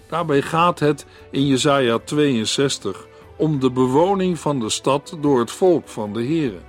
Daarbij 0.10 0.42
gaat 0.42 0.80
het 0.80 1.06
in 1.32 1.48
Jesaja 1.48 2.00
62 2.00 3.08
om 3.38 3.60
de 3.60 3.72
bewoning 3.72 4.40
van 4.40 4.60
de 4.60 4.70
stad 4.70 5.18
door 5.22 5.40
het 5.40 5.52
volk 5.52 5.88
van 5.88 6.14
de 6.14 6.24
Heere. 6.24 6.60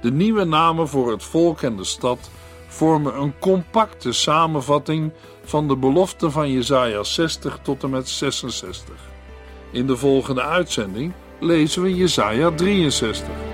De 0.00 0.12
nieuwe 0.12 0.44
namen 0.44 0.88
voor 0.88 1.10
het 1.10 1.22
volk 1.22 1.62
en 1.62 1.76
de 1.76 1.84
stad 1.84 2.30
vormen 2.74 3.20
een 3.20 3.38
compacte 3.38 4.12
samenvatting 4.12 5.12
van 5.44 5.68
de 5.68 5.76
beloften 5.76 6.32
van 6.32 6.50
Jesaja 6.50 7.02
60 7.02 7.58
tot 7.62 7.82
en 7.82 7.90
met 7.90 8.08
66. 8.08 8.94
In 9.72 9.86
de 9.86 9.96
volgende 9.96 10.42
uitzending 10.42 11.12
lezen 11.40 11.82
we 11.82 11.94
Jesaja 11.94 12.50
63. 12.50 13.53